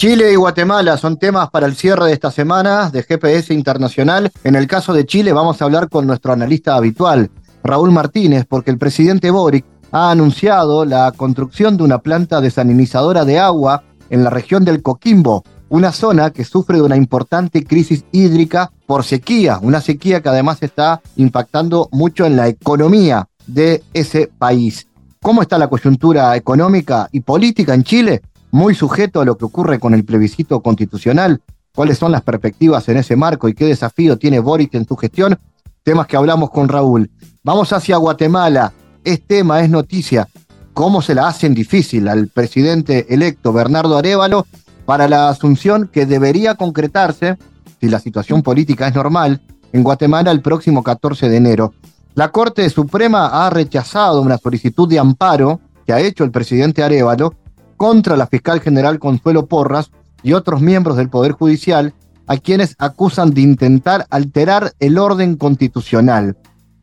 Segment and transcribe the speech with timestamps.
[0.00, 4.32] Chile y Guatemala son temas para el cierre de esta semana de GPS Internacional.
[4.44, 7.30] En el caso de Chile vamos a hablar con nuestro analista habitual,
[7.62, 13.40] Raúl Martínez, porque el presidente Boric ha anunciado la construcción de una planta desalinizadora de
[13.40, 18.72] agua en la región del Coquimbo, una zona que sufre de una importante crisis hídrica
[18.86, 24.86] por sequía, una sequía que además está impactando mucho en la economía de ese país.
[25.20, 28.22] ¿Cómo está la coyuntura económica y política en Chile?
[28.50, 31.40] Muy sujeto a lo que ocurre con el plebiscito constitucional,
[31.74, 35.38] cuáles son las perspectivas en ese marco y qué desafío tiene Boric en su gestión,
[35.82, 37.10] temas que hablamos con Raúl.
[37.42, 38.72] Vamos hacia Guatemala,
[39.04, 40.28] es tema, es noticia,
[40.74, 44.46] cómo se la hacen difícil al presidente electo Bernardo Arevalo
[44.84, 47.38] para la asunción que debería concretarse,
[47.80, 49.40] si la situación política es normal,
[49.72, 51.74] en Guatemala el próximo 14 de enero.
[52.14, 57.34] La Corte Suprema ha rechazado una solicitud de amparo que ha hecho el presidente Arevalo
[57.80, 59.90] contra la fiscal general Consuelo Porras
[60.22, 61.94] y otros miembros del Poder Judicial
[62.26, 66.36] a quienes acusan de intentar alterar el orden constitucional.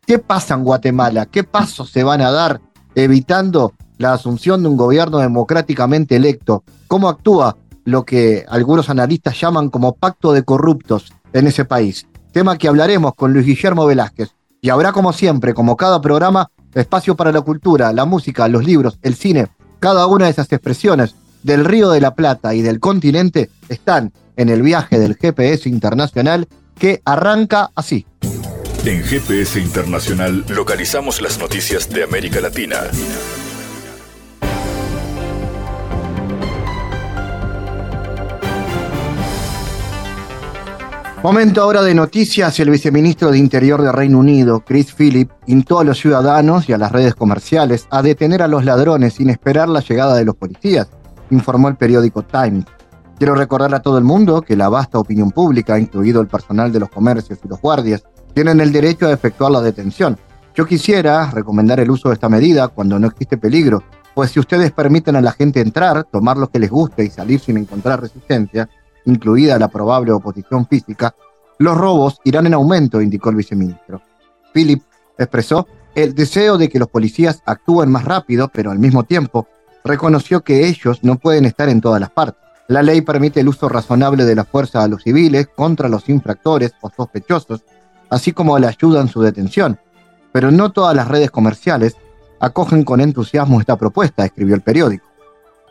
[0.04, 1.26] ¿Qué pasa en Guatemala?
[1.26, 2.60] ¿Qué pasos se van a dar
[2.96, 6.64] evitando la asunción de un gobierno democráticamente electo?
[6.88, 12.08] ¿Cómo actúa lo que algunos analistas llaman como pacto de corruptos en ese país?
[12.32, 14.34] Tema que hablaremos con Luis Guillermo Velázquez.
[14.60, 18.98] Y habrá como siempre, como cada programa, espacio para la cultura, la música, los libros,
[19.02, 19.46] el cine
[19.80, 24.48] cada una de esas expresiones del Río de la Plata y del continente están en
[24.48, 26.48] el viaje del GPS Internacional
[26.78, 28.06] que arranca así.
[28.84, 32.76] En GPS Internacional localizamos las noticias de América Latina.
[41.28, 42.58] Momento ahora de noticias.
[42.58, 46.78] El viceministro de Interior de Reino Unido, Chris Philip, instó a los ciudadanos y a
[46.78, 50.88] las redes comerciales a detener a los ladrones sin esperar la llegada de los policías,
[51.28, 52.64] informó el periódico Times.
[53.18, 56.80] Quiero recordar a todo el mundo que la vasta opinión pública, incluido el personal de
[56.80, 60.18] los comercios y los guardias, tienen el derecho a efectuar la detención.
[60.54, 63.82] Yo quisiera recomendar el uso de esta medida cuando no existe peligro,
[64.14, 67.38] pues si ustedes permiten a la gente entrar, tomar lo que les guste y salir
[67.38, 68.66] sin encontrar resistencia,
[69.08, 71.14] incluida la probable oposición física,
[71.58, 74.00] los robos irán en aumento, indicó el viceministro.
[74.52, 74.82] Philip
[75.18, 79.48] expresó el deseo de que los policías actúen más rápido, pero al mismo tiempo
[79.84, 82.40] reconoció que ellos no pueden estar en todas las partes.
[82.68, 86.72] La ley permite el uso razonable de la fuerza a los civiles contra los infractores
[86.82, 87.64] o sospechosos,
[88.10, 89.80] así como la ayuda en su detención.
[90.32, 91.96] Pero no todas las redes comerciales
[92.40, 95.07] acogen con entusiasmo esta propuesta, escribió el periódico.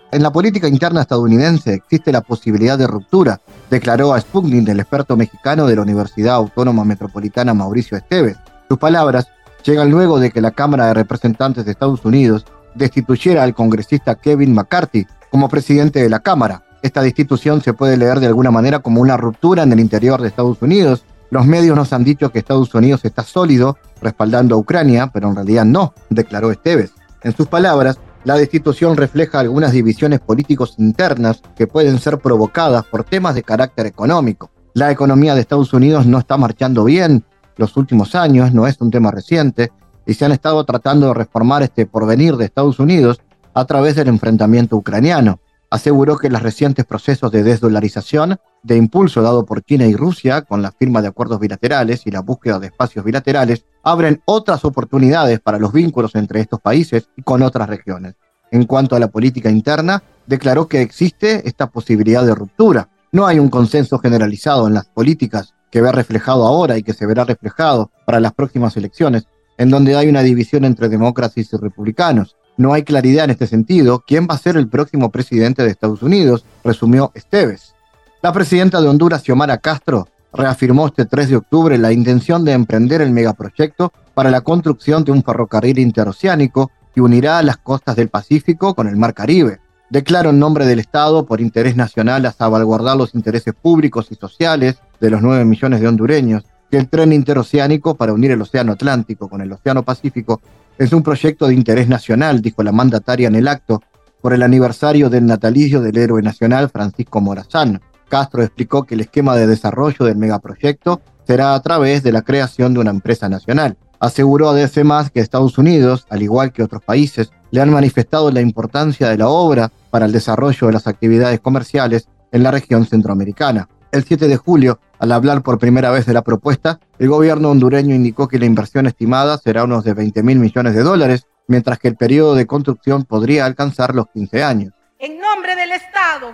[0.09, 5.17] En la política interna estadounidense existe la posibilidad de ruptura, declaró a Sputnik el experto
[5.17, 8.37] mexicano de la Universidad Autónoma Metropolitana Mauricio Esteves.
[8.69, 9.27] Sus palabras
[9.65, 14.53] llegan luego de que la Cámara de Representantes de Estados Unidos destituyera al congresista Kevin
[14.53, 16.63] McCarthy como presidente de la Cámara.
[16.81, 20.29] Esta destitución se puede leer de alguna manera como una ruptura en el interior de
[20.29, 21.03] Estados Unidos.
[21.31, 25.35] Los medios nos han dicho que Estados Unidos está sólido respaldando a Ucrania, pero en
[25.35, 26.93] realidad no, declaró Esteves.
[27.23, 33.05] En sus palabras, la destitución refleja algunas divisiones políticos internas que pueden ser provocadas por
[33.05, 34.51] temas de carácter económico.
[34.73, 37.23] La economía de Estados Unidos no está marchando bien
[37.55, 39.71] los últimos años, no es un tema reciente,
[40.05, 43.21] y se han estado tratando de reformar este porvenir de Estados Unidos
[43.53, 45.39] a través del enfrentamiento ucraniano.
[45.69, 50.61] Aseguró que los recientes procesos de desdolarización, de impulso dado por China y Rusia con
[50.61, 55.59] la firma de acuerdos bilaterales y la búsqueda de espacios bilaterales, abren otras oportunidades para
[55.59, 58.15] los vínculos entre estos países y con otras regiones.
[58.51, 62.89] En cuanto a la política interna, declaró que existe esta posibilidad de ruptura.
[63.13, 67.05] No hay un consenso generalizado en las políticas que ve reflejado ahora y que se
[67.05, 69.25] verá reflejado para las próximas elecciones,
[69.57, 72.35] en donde hay una división entre demócratas y republicanos.
[72.57, 76.03] No hay claridad en este sentido quién va a ser el próximo presidente de Estados
[76.03, 77.73] Unidos, resumió Esteves.
[78.21, 83.01] La presidenta de Honduras, Xiomara Castro, reafirmó este 3 de octubre la intención de emprender
[83.01, 88.73] el megaproyecto para la construcción de un ferrocarril interoceánico que unirá las costas del Pacífico
[88.73, 89.59] con el Mar Caribe.
[89.89, 94.77] Declaró en nombre del Estado por interés nacional a salvaguardar los intereses públicos y sociales
[94.99, 99.29] de los 9 millones de hondureños que el tren interoceánico para unir el Océano Atlántico
[99.29, 100.41] con el Océano Pacífico
[100.77, 103.81] es un proyecto de interés nacional, dijo la mandataria en el acto,
[104.21, 107.79] por el aniversario del natalicio del héroe nacional Francisco Morazán.
[108.07, 112.73] Castro explicó que el esquema de desarrollo del megaproyecto será a través de la creación
[112.73, 113.77] de una empresa nacional.
[113.99, 119.09] Aseguró además que Estados Unidos, al igual que otros países, le han manifestado la importancia
[119.09, 123.67] de la obra para el desarrollo de las actividades comerciales en la región centroamericana.
[123.91, 127.95] El 7 de julio, al hablar por primera vez de la propuesta, el gobierno hondureño
[127.95, 131.87] indicó que la inversión estimada será unos de 20 mil millones de dólares, mientras que
[131.87, 134.73] el periodo de construcción podría alcanzar los 15 años.
[134.99, 136.33] En nombre del Estado,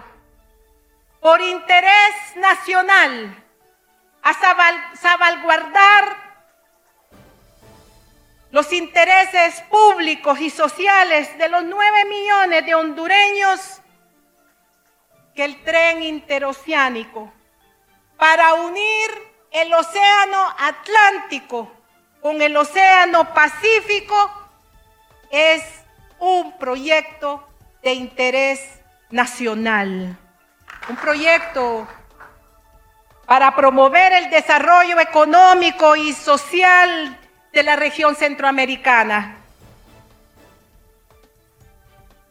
[1.24, 3.44] por interés nacional,
[4.22, 4.34] a
[4.94, 6.18] salvaguardar
[8.52, 13.80] los intereses públicos y sociales de los 9 millones de hondureños
[15.34, 17.31] que el tren interoceánico
[18.18, 19.10] para unir
[19.52, 21.72] el océano Atlántico
[22.22, 24.30] con el océano Pacífico
[25.31, 25.64] es
[26.20, 27.48] un proyecto
[27.81, 30.20] de interés nacional,
[30.89, 31.88] un proyecto
[33.25, 37.19] para promover el desarrollo económico y social
[37.51, 39.38] de la región centroamericana.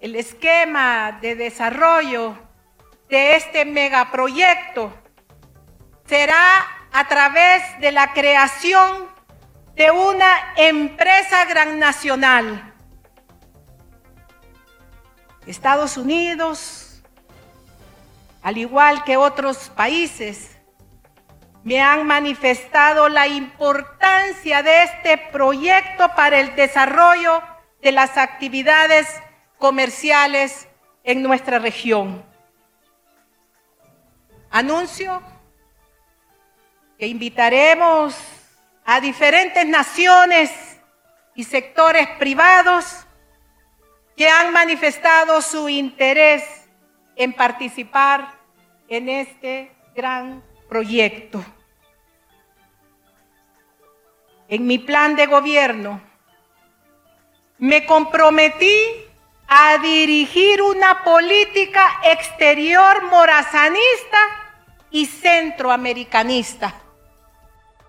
[0.00, 2.36] El esquema de desarrollo
[3.08, 4.92] de este megaproyecto
[6.06, 9.08] será a través de la creación
[9.74, 12.74] de una empresa gran nacional.
[15.46, 16.81] Estados Unidos,
[18.42, 20.58] al igual que otros países,
[21.64, 27.40] me han manifestado la importancia de este proyecto para el desarrollo
[27.80, 29.06] de las actividades
[29.58, 30.68] comerciales
[31.04, 32.24] en nuestra región.
[34.50, 35.22] Anuncio
[36.98, 38.16] que invitaremos
[38.84, 40.50] a diferentes naciones
[41.34, 43.06] y sectores privados
[44.16, 46.61] que han manifestado su interés
[47.16, 48.38] en participar
[48.88, 51.44] en este gran proyecto.
[54.48, 56.00] En mi plan de gobierno
[57.58, 58.74] me comprometí
[59.48, 64.18] a dirigir una política exterior morazanista
[64.90, 66.74] y centroamericanista.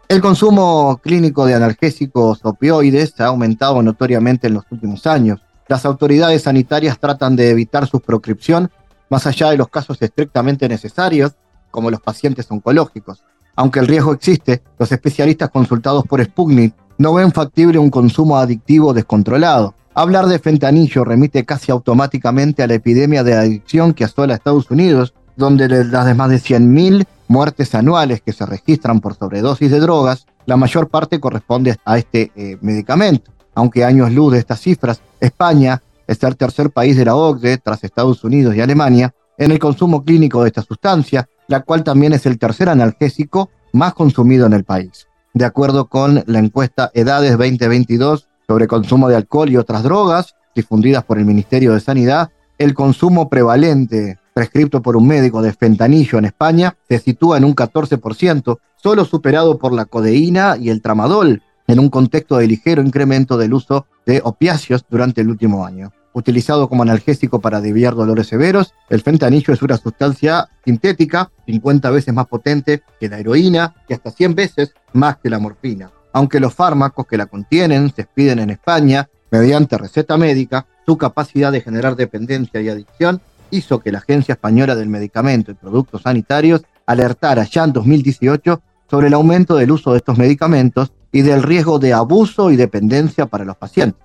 [0.08, 5.40] El consumo clínico de analgésicos opioides ha aumentado notoriamente en los últimos años.
[5.68, 8.70] Las autoridades sanitarias tratan de evitar su proscripción
[9.14, 11.34] más allá de los casos estrictamente necesarios
[11.70, 13.24] como los pacientes oncológicos.
[13.56, 18.92] Aunque el riesgo existe, los especialistas consultados por Sputnik no ven factible un consumo adictivo
[18.92, 19.76] descontrolado.
[19.94, 24.72] Hablar de fentanillo remite casi automáticamente a la epidemia de adicción que asola a Estados
[24.72, 30.26] Unidos, donde las más de 100.000 muertes anuales que se registran por sobredosis de drogas,
[30.48, 33.32] la mayor parte corresponde a este eh, medicamento.
[33.54, 37.84] Aunque años luz de estas cifras, España es el tercer país de la OCDE, tras
[37.84, 42.26] Estados Unidos y Alemania, en el consumo clínico de esta sustancia, la cual también es
[42.26, 45.08] el tercer analgésico más consumido en el país.
[45.34, 51.04] De acuerdo con la encuesta Edades 2022 sobre consumo de alcohol y otras drogas, difundidas
[51.04, 56.26] por el Ministerio de Sanidad, el consumo prevalente prescripto por un médico de fentanillo en
[56.26, 61.80] España se sitúa en un 14%, solo superado por la codeína y el tramadol, en
[61.80, 66.84] un contexto de ligero incremento del uso de opiáceos durante el último año utilizado como
[66.84, 68.74] analgésico para aliviar dolores severos.
[68.90, 74.12] El fentanillo es una sustancia sintética 50 veces más potente que la heroína y hasta
[74.12, 75.92] 100 veces más que la morfina.
[76.14, 81.52] Aunque los fármacos que la contienen se expiden en España mediante receta médica, su capacidad
[81.52, 86.62] de generar dependencia y adicción hizo que la Agencia Española del Medicamento y Productos Sanitarios
[86.86, 91.80] alertara ya en 2018 sobre el aumento del uso de estos medicamentos y del riesgo
[91.80, 94.02] de abuso y dependencia para los pacientes.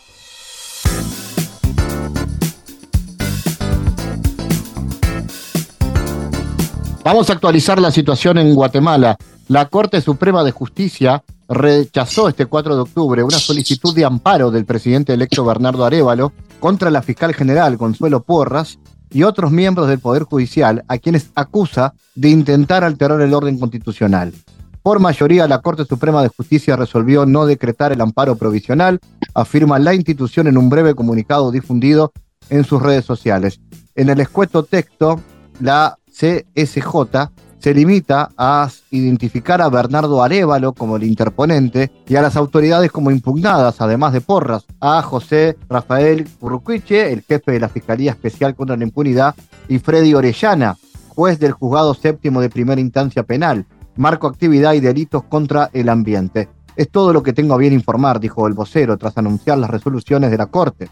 [7.02, 9.16] Vamos a actualizar la situación en Guatemala.
[9.48, 14.66] La Corte Suprema de Justicia rechazó este 4 de octubre una solicitud de amparo del
[14.66, 18.78] presidente electo Bernardo Arevalo contra la fiscal general Consuelo Porras
[19.10, 24.34] y otros miembros del Poder Judicial a quienes acusa de intentar alterar el orden constitucional.
[24.88, 29.00] Por mayoría, la Corte Suprema de Justicia resolvió no decretar el amparo provisional,
[29.34, 32.10] afirma la institución en un breve comunicado difundido
[32.48, 33.60] en sus redes sociales.
[33.94, 35.20] En el escueto texto,
[35.60, 37.28] la CSJ
[37.58, 43.10] se limita a identificar a Bernardo Arevalo como el interponente y a las autoridades como
[43.10, 48.74] impugnadas, además de Porras, a José Rafael Urruquiche, el jefe de la Fiscalía Especial contra
[48.74, 49.34] la Impunidad,
[49.68, 50.78] y Freddy Orellana,
[51.08, 53.66] juez del Juzgado Séptimo de Primera Instancia Penal,
[53.98, 56.48] marco actividad y delitos contra el ambiente.
[56.76, 60.30] Es todo lo que tengo a bien informar, dijo el vocero tras anunciar las resoluciones
[60.30, 60.88] de la Corte.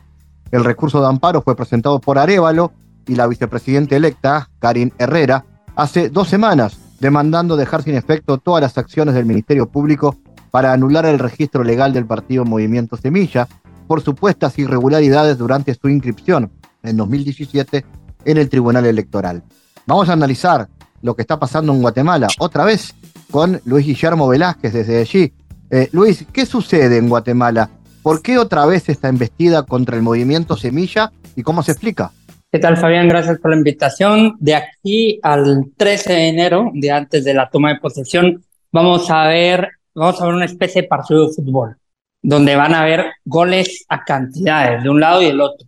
[0.50, 2.72] El recurso de amparo fue presentado por Arevalo
[3.06, 5.44] y la vicepresidenta electa, Karin Herrera,
[5.76, 10.16] hace dos semanas, demandando dejar sin efecto todas las acciones del Ministerio Público
[10.50, 13.46] para anular el registro legal del partido Movimiento Semilla
[13.86, 16.50] por supuestas irregularidades durante su inscripción
[16.82, 17.84] en 2017
[18.24, 19.44] en el Tribunal Electoral.
[19.86, 20.68] Vamos a analizar
[21.02, 22.94] lo que está pasando en Guatemala otra vez
[23.30, 25.32] con Luis Guillermo Velázquez desde allí.
[25.70, 27.70] Eh, Luis, ¿qué sucede en Guatemala?
[28.02, 32.12] ¿Por qué otra vez está embestida contra el movimiento Semilla y cómo se explica?
[32.52, 33.08] ¿Qué tal, Fabián?
[33.08, 34.36] Gracias por la invitación.
[34.38, 39.26] De aquí al 13 de enero, de antes de la toma de posesión, vamos a
[39.26, 41.76] ver, vamos a ver una especie de partido de fútbol,
[42.22, 45.66] donde van a haber goles a cantidades de un lado y del otro.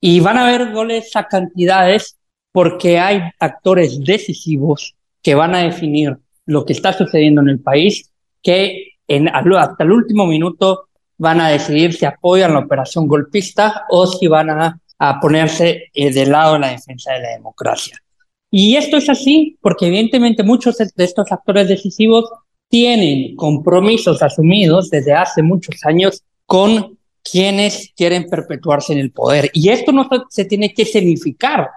[0.00, 2.17] Y van a haber goles a cantidades
[2.58, 8.10] porque hay actores decisivos que van a definir lo que está sucediendo en el país,
[8.42, 10.88] que en, hasta el último minuto
[11.18, 14.80] van a decidir si apoyan la operación golpista o si van a,
[15.20, 17.96] ponerse eh, del lado de la defensa de la democracia.
[18.50, 22.24] Y esto es así porque evidentemente muchos de estos actores decisivos
[22.68, 29.48] tienen compromisos asumidos desde hace muchos años con quienes quieren perpetuarse en el poder.
[29.52, 31.68] Y esto no se tiene que significar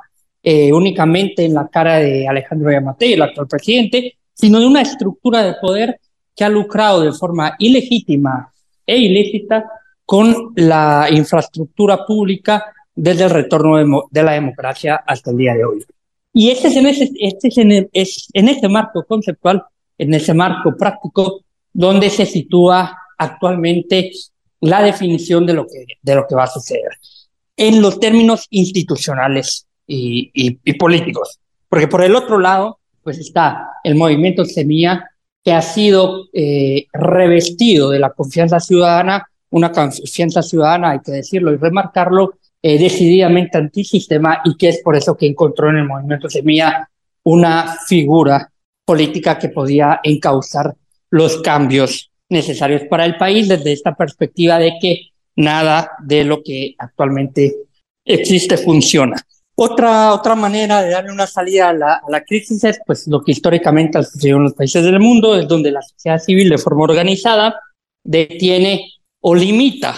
[0.44, 5.44] eh, únicamente en la cara de Alejandro Yamatei, el actual presidente, sino de una estructura
[5.44, 6.00] de poder
[6.36, 8.52] que ha lucrado de forma ilegítima
[8.86, 9.66] e ilícita
[10.06, 15.86] con la infraestructura pública desde el retorno de, la democracia hasta el día de hoy.
[16.34, 19.64] Y este es en ese, este es en, es en marco conceptual,
[19.98, 24.12] en ese marco práctico, donde se sitúa actualmente
[24.62, 26.92] la definición de lo que, de lo que va a suceder
[27.58, 31.40] en los términos institucionales y, políticos.
[31.68, 35.10] Porque por el otro lado, pues está el movimiento Semilla,
[35.44, 41.52] que ha sido eh, revestido de la confianza ciudadana, una confianza ciudadana, hay que decirlo
[41.52, 46.30] y remarcarlo, eh, decididamente antisistema y que es por eso que encontró en el movimiento
[46.30, 46.88] Semilla
[47.24, 48.52] una figura
[48.86, 50.76] política que podía encauzar
[51.10, 56.76] los cambios necesarios para el país desde esta perspectiva de que nada de lo que
[56.78, 57.56] actualmente
[58.06, 59.16] existe funciona.
[59.64, 63.22] Otra, otra manera de darle una salida a la, a la crisis es pues, lo
[63.22, 66.58] que históricamente ha sucedido en los países del mundo, es donde la sociedad civil de
[66.58, 67.62] forma organizada
[68.04, 69.94] detiene o limita,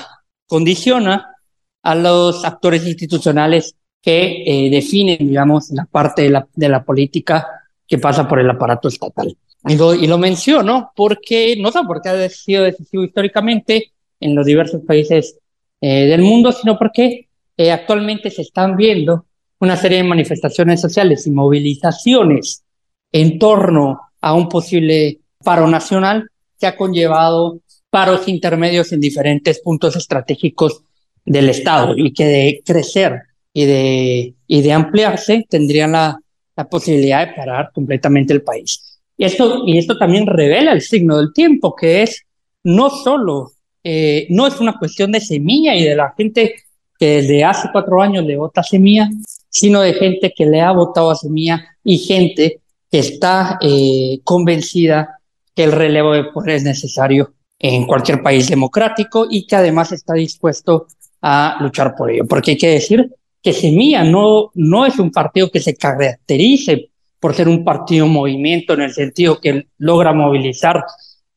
[0.48, 1.34] condiciona
[1.82, 7.48] a los actores institucionales que eh, definen, digamos, la parte de la, de la política
[7.88, 9.34] que pasa por el aparato estatal.
[9.66, 14.82] Y lo, y menciono porque, no solo porque ha sido decisivo históricamente en los diversos
[14.86, 15.40] países
[15.80, 19.26] eh, del mundo, sino porque eh, actualmente se están viendo
[19.64, 22.66] una serie de manifestaciones sociales y movilizaciones
[23.14, 26.30] en torno a un posible paro nacional
[26.60, 30.84] que ha conllevado paros intermedios en diferentes puntos estratégicos
[31.24, 33.22] del Estado y que de crecer
[33.54, 36.20] y de, y de ampliarse tendrían la,
[36.58, 39.00] la posibilidad de parar completamente el país.
[39.16, 42.24] Y esto, y esto también revela el signo del tiempo, que es
[42.64, 46.54] no solo, eh, no es una cuestión de semilla y de la gente
[47.00, 49.10] que desde hace cuatro años le vota semilla,
[49.54, 55.20] sino de gente que le ha votado a Semilla y gente que está eh, convencida
[55.56, 60.16] que el relevo de poder es necesario en cualquier país democrático y que además está
[60.16, 60.88] dispuesto
[61.22, 62.26] a luchar por ello.
[62.28, 67.36] Porque hay que decir que Semilla no, no es un partido que se caracterice por
[67.36, 70.84] ser un partido movimiento en el sentido que logra movilizar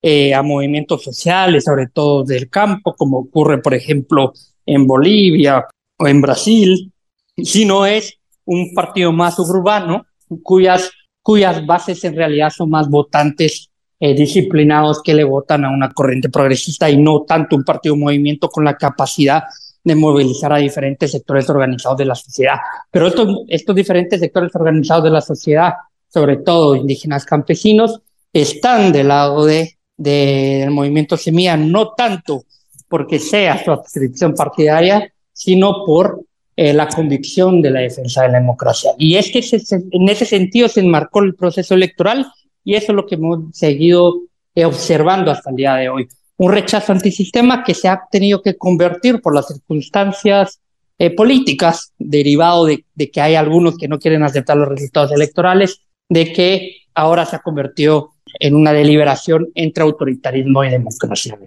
[0.00, 4.32] eh, a movimientos sociales, sobre todo del campo, como ocurre, por ejemplo,
[4.64, 5.66] en Bolivia
[5.98, 6.92] o en Brasil,
[7.36, 10.06] sino es un partido más urbano
[10.42, 10.90] cuyas,
[11.22, 16.28] cuyas bases en realidad son más votantes eh, disciplinados que le votan a una corriente
[16.28, 19.44] progresista y no tanto un partido movimiento con la capacidad
[19.82, 22.56] de movilizar a diferentes sectores organizados de la sociedad.
[22.90, 25.74] Pero estos, estos diferentes sectores organizados de la sociedad,
[26.08, 28.02] sobre todo indígenas campesinos,
[28.32, 32.44] están del lado de, del movimiento Semilla, no tanto
[32.88, 36.25] porque sea su adscripción partidaria, sino por
[36.56, 38.92] eh, la convicción de la defensa de la democracia.
[38.98, 39.44] Y es que
[39.92, 42.26] en ese sentido se enmarcó el proceso electoral
[42.64, 44.22] y eso es lo que hemos seguido
[44.54, 46.08] eh, observando hasta el día de hoy.
[46.38, 50.60] Un rechazo antisistema que se ha tenido que convertir por las circunstancias
[50.98, 55.82] eh, políticas, derivado de, de, que hay algunos que no quieren aceptar los resultados electorales,
[56.08, 61.38] de que ahora se ha convertido en una deliberación entre autoritarismo y democracia.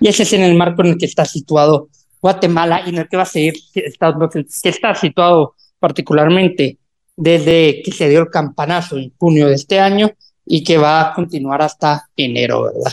[0.00, 1.88] Y ese es en el marco en el que está situado
[2.20, 6.78] Guatemala y en el que va a seguir, que está situado particularmente
[7.16, 10.10] desde que se dio el campanazo en junio de este año
[10.44, 12.92] y que va a continuar hasta enero, ¿verdad?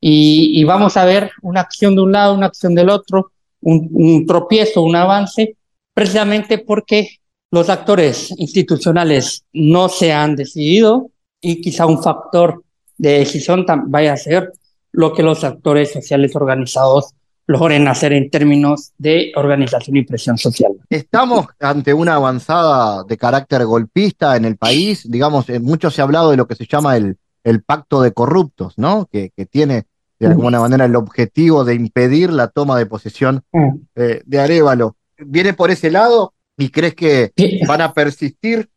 [0.00, 3.32] Y, vamos a ver una acción de un lado, una acción del otro,
[3.62, 5.56] un, tropiezo, un avance,
[5.94, 7.18] precisamente porque
[7.50, 12.62] los actores institucionales no se han decidido y quizá un factor
[12.98, 14.52] de decisión vaya a ser
[14.92, 17.12] lo que los actores sociales organizados
[17.46, 20.72] logren hacer en términos de organización y presión social.
[20.90, 26.30] Estamos ante una avanzada de carácter golpista en el país, digamos, mucho se ha hablado
[26.30, 29.08] de lo que se llama el, el pacto de corruptos, ¿no?
[29.10, 29.86] Que, que tiene
[30.18, 33.68] de alguna manera el objetivo de impedir la toma de posesión mm.
[33.96, 34.96] eh, de Arevalo.
[35.18, 37.32] ¿Viene por ese lado y crees que
[37.66, 38.68] van a persistir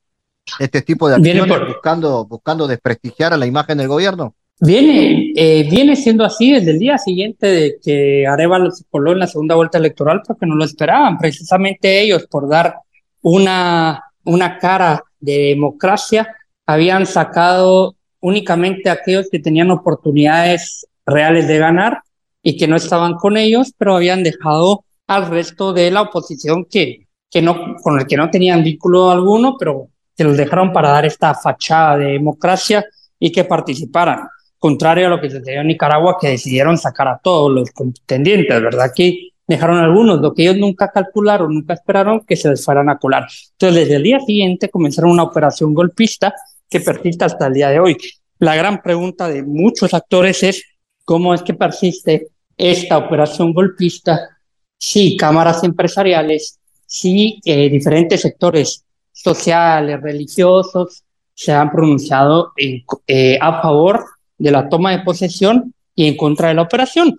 [0.59, 4.35] este tipo de acciones buscando, buscando desprestigiar a la imagen del gobierno?
[4.61, 9.19] Viene, eh, viene siendo así desde el día siguiente de que Arevalo se coló en
[9.19, 12.75] la segunda vuelta electoral porque no lo esperaban, precisamente ellos por dar
[13.21, 16.35] una, una cara de democracia
[16.65, 21.99] habían sacado únicamente a aquellos que tenían oportunidades reales de ganar
[22.43, 27.07] y que no estaban con ellos, pero habían dejado al resto de la oposición que,
[27.31, 31.05] que no, con el que no tenían vínculo alguno, pero que los dejaron para dar
[31.05, 32.85] esta fachada de democracia
[33.17, 34.27] y que participaran.
[34.59, 38.91] Contrario a lo que sucedió en Nicaragua, que decidieron sacar a todos los contendientes, ¿verdad?
[38.93, 42.99] Que dejaron algunos, lo que ellos nunca calcularon, nunca esperaron que se les fueran a
[42.99, 43.25] colar.
[43.53, 46.35] Entonces, desde el día siguiente comenzaron una operación golpista
[46.69, 47.97] que persiste hasta el día de hoy.
[48.37, 50.63] La gran pregunta de muchos actores es
[51.03, 54.37] cómo es que persiste esta operación golpista
[54.77, 64.05] si cámaras empresariales, si eh, diferentes sectores sociales, religiosos, se han pronunciado eh, a favor
[64.39, 67.15] de la toma de posesión y en contra de la operación.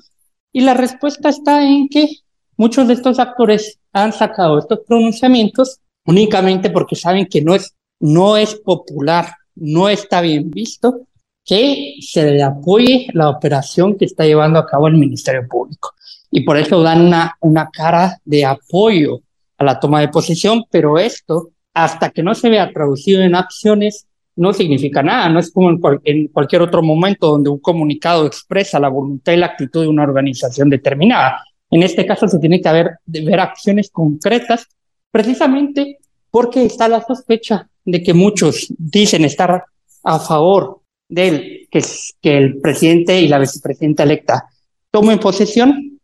[0.53, 2.09] Y la respuesta está en que
[2.57, 8.37] muchos de estos actores han sacado estos pronunciamientos únicamente porque saben que no es, no
[8.37, 11.07] es popular, no está bien visto
[11.45, 15.95] que se le apoye la operación que está llevando a cabo el Ministerio Público.
[16.31, 19.21] Y por eso dan una, una cara de apoyo
[19.59, 24.07] a la toma de posesión, pero esto, hasta que no se vea traducido en acciones,
[24.37, 25.29] no significa nada.
[25.29, 25.71] No es como
[26.05, 30.05] en, cualquier otro momento donde un comunicado expresa la voluntad y la actitud de una
[30.05, 31.45] organización determinada.
[31.71, 34.67] En este caso se tiene que haber, ver acciones concretas,
[35.11, 35.99] precisamente
[36.31, 39.65] porque está la sospecha de que muchos dicen estar
[40.03, 41.85] a favor de que,
[42.21, 44.45] que el presidente y la vicepresidenta electa
[44.91, 45.99] tomen posesión,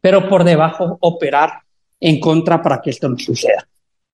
[0.00, 1.62] pero por debajo operar
[2.00, 3.66] en contra para que esto no suceda.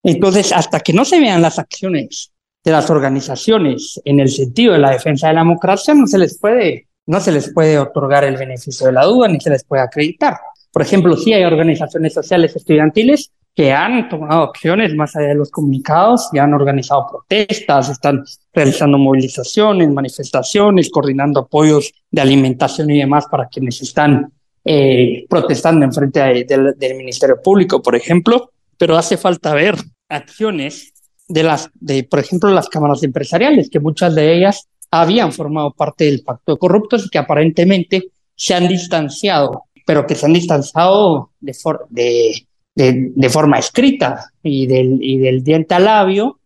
[0.03, 2.33] Entonces, hasta que no se vean las acciones
[2.65, 6.39] de las organizaciones en el sentido de la defensa de la democracia, no se les
[6.39, 9.83] puede, no se les puede otorgar el beneficio de la duda ni se les puede
[9.83, 10.37] acreditar.
[10.73, 15.51] Por ejemplo, si hay organizaciones sociales estudiantiles que han tomado acciones más allá de los
[15.51, 23.27] comunicados y han organizado protestas, están realizando movilizaciones, manifestaciones, coordinando apoyos de alimentación y demás
[23.29, 24.33] para quienes están
[24.65, 29.75] eh, protestando en frente del Ministerio Público, por ejemplo, pero hace falta ver
[30.09, 30.93] acciones
[31.29, 36.05] de las, de, por ejemplo, las cámaras empresariales, que muchas de ellas habían formado parte
[36.05, 41.33] del pacto de corruptos y que aparentemente se han distanciado, pero que se han distanciado
[41.41, 41.55] de,
[41.91, 46.39] de de, forma escrita y del, y del diente al labio,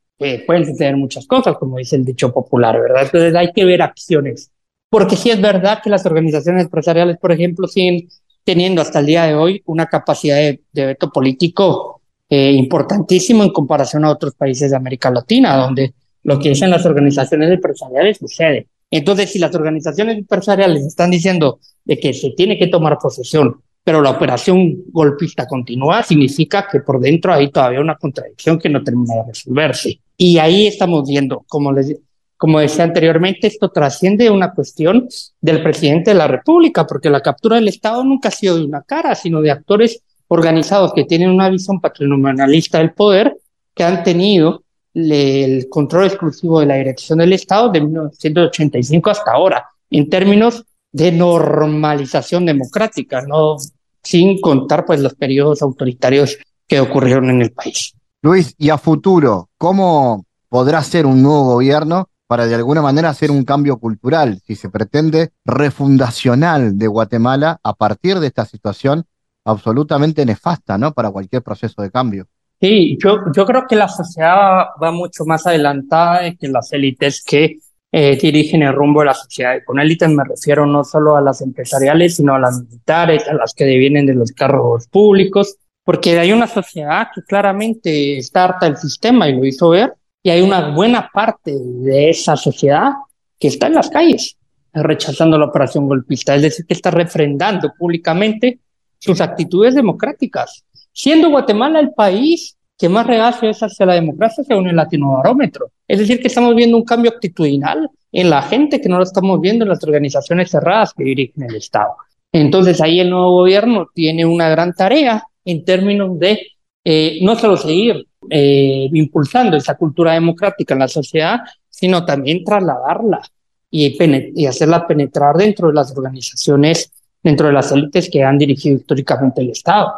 [0.47, 3.03] pueden suceder muchas cosas, como dice el dicho popular, ¿verdad?
[3.03, 4.51] Entonces hay que ver acciones.
[4.89, 8.09] Porque sí es verdad que las organizaciones empresariales, por ejemplo, siguen
[8.45, 11.92] teniendo hasta el día de hoy una capacidad de, veto político
[12.35, 15.93] eh, importantísimo en comparación a otros países de América Latina, donde
[16.23, 18.69] lo que dicen las organizaciones empresariales sucede.
[18.91, 24.01] Entonces, si las organizaciones empresariales están diciendo de que se tiene que tomar posesión pero
[24.01, 29.17] la operación golpista continúa, significa que por dentro hay todavía una contradicción que no termina
[29.17, 30.01] de resolverse.
[30.17, 31.97] Y ahí estamos viendo, como, les,
[32.37, 35.09] como decía anteriormente, esto trasciende una cuestión
[35.41, 38.83] del presidente de la República, porque la captura del Estado nunca ha sido de una
[38.83, 43.37] cara, sino de actores organizados que tienen una visión patrimonialista del poder,
[43.75, 44.63] que han tenido
[44.95, 51.13] el control exclusivo de la dirección del Estado de 1985 hasta ahora, en términos de
[51.13, 53.57] normalización democrática, no
[54.03, 57.93] sin contar pues los periodos autoritarios que ocurrieron en el país.
[58.23, 63.31] Luis, y a futuro, ¿cómo podrá ser un nuevo gobierno para de alguna manera hacer
[63.31, 69.05] un cambio cultural, si se pretende, refundacional de Guatemala a partir de esta situación
[69.45, 70.93] absolutamente nefasta, ¿no?
[70.93, 72.27] Para cualquier proceso de cambio.
[72.61, 77.59] Sí, yo, yo creo que la sociedad va mucho más adelantada que las élites que
[77.91, 79.57] eh, dirigen el rumbo de la sociedad.
[79.57, 83.35] Y con élites me refiero no solo a las empresariales, sino a las militares, a
[83.35, 88.67] las que devienen de los cargos públicos, porque hay una sociedad que claramente está harta
[88.67, 92.93] del sistema y lo hizo ver, y hay una buena parte de esa sociedad
[93.39, 94.37] que está en las calles
[94.73, 98.61] rechazando la operación golpista, es decir, que está refrendando públicamente
[99.03, 104.69] sus actitudes democráticas, siendo Guatemala el país que más reacio es hacia la democracia según
[104.69, 105.71] el latinobarómetro.
[105.89, 109.41] Es decir, que estamos viendo un cambio actitudinal en la gente que no lo estamos
[109.41, 111.97] viendo en las organizaciones cerradas que dirigen el Estado.
[112.31, 116.41] Entonces ahí el nuevo gobierno tiene una gran tarea en términos de
[116.85, 123.21] eh, no solo seguir eh, impulsando esa cultura democrática en la sociedad, sino también trasladarla
[123.69, 123.97] y,
[124.41, 129.43] y hacerla penetrar dentro de las organizaciones, dentro de las élites que han dirigido históricamente
[129.43, 129.93] el Estado,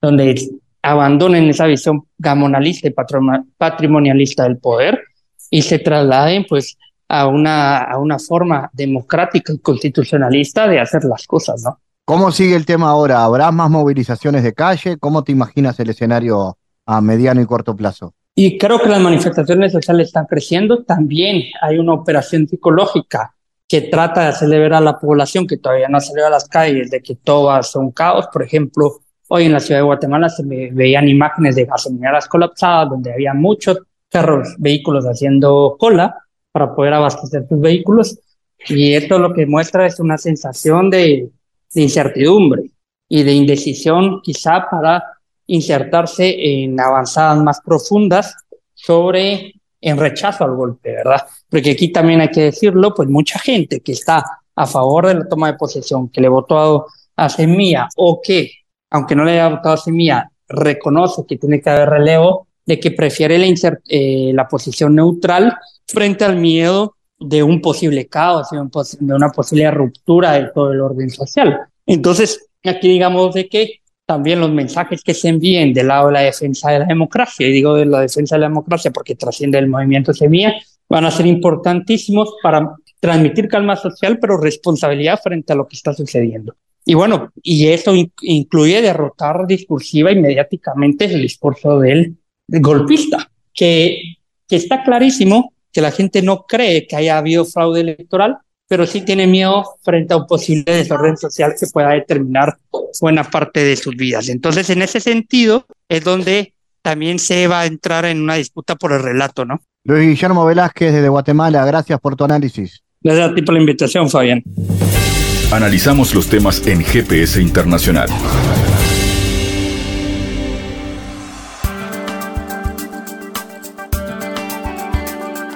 [0.00, 0.40] donde
[0.82, 2.94] abandonen esa visión gamonalista y
[3.56, 5.00] patrimonialista del poder
[5.50, 6.76] y se trasladen pues
[7.08, 11.78] a una, a una forma democrática y constitucionalista de hacer las cosas, ¿no?
[12.04, 13.22] ¿Cómo sigue el tema ahora?
[13.22, 14.96] ¿Habrá más movilizaciones de calle?
[14.96, 18.14] ¿Cómo te imaginas el escenario a mediano y corto plazo?
[18.34, 20.84] Y creo que las manifestaciones sociales están creciendo.
[20.84, 23.34] También hay una operación psicológica
[23.68, 26.48] que trata de hacerle ver a la población que todavía no ha salido a las
[26.48, 27.60] calles de que todo va
[27.94, 28.26] caos.
[28.32, 33.12] Por ejemplo, hoy en la ciudad de Guatemala se veían imágenes de gasolineras colapsadas donde
[33.12, 33.78] había muchos
[34.08, 36.16] carros, vehículos haciendo cola
[36.50, 38.18] para poder abastecer sus vehículos.
[38.68, 41.30] Y esto lo que muestra es una sensación de,
[41.74, 42.70] incertidumbre
[43.06, 45.04] y de indecisión quizá para
[45.46, 48.34] insertarse en avanzadas más profundas
[48.72, 51.26] sobre en rechazo al golpe, ¿verdad?
[51.48, 55.28] Porque aquí también hay que decirlo, pues mucha gente que está a favor de la
[55.28, 56.86] toma de posesión, que le votó
[57.16, 58.50] a Semilla o que,
[58.90, 62.90] aunque no le haya votado a Semilla, reconoce que tiene que haber relevo, de que
[62.90, 68.58] prefiere la, eh, posición neutral frente al miedo de un posible caos, de,
[69.00, 71.60] una posible ruptura de todo el orden social.
[71.86, 76.20] Entonces, aquí digamos de que también los mensajes que se envíen del lado de la
[76.20, 79.68] defensa de la democracia, y digo de la defensa de la democracia porque trasciende el
[79.68, 80.54] movimiento Semilla,
[80.88, 85.92] van a ser importantísimos para transmitir calma social, pero responsabilidad frente a lo que está
[85.92, 86.54] sucediendo.
[86.86, 87.92] Y bueno, y eso
[88.22, 92.16] incluye derrotar discursiva y mediáticamente el discurso del,
[92.46, 94.00] golpista, que
[94.48, 98.38] está clarísimo que la gente no cree que haya habido fraude electoral,
[98.68, 102.58] pero sí tiene miedo frente a un posible desorden social que pueda determinar
[103.00, 104.28] buena parte de sus vidas.
[104.28, 106.52] Entonces, en ese sentido, es donde
[106.82, 109.60] también se va a entrar en una disputa por el relato, ¿no?
[109.84, 112.82] Luis Guillermo Velázquez desde Guatemala, gracias por tu análisis.
[113.00, 114.42] Gracias a ti por la invitación, Fabián.
[115.50, 118.08] Analizamos los temas en GPS Internacional.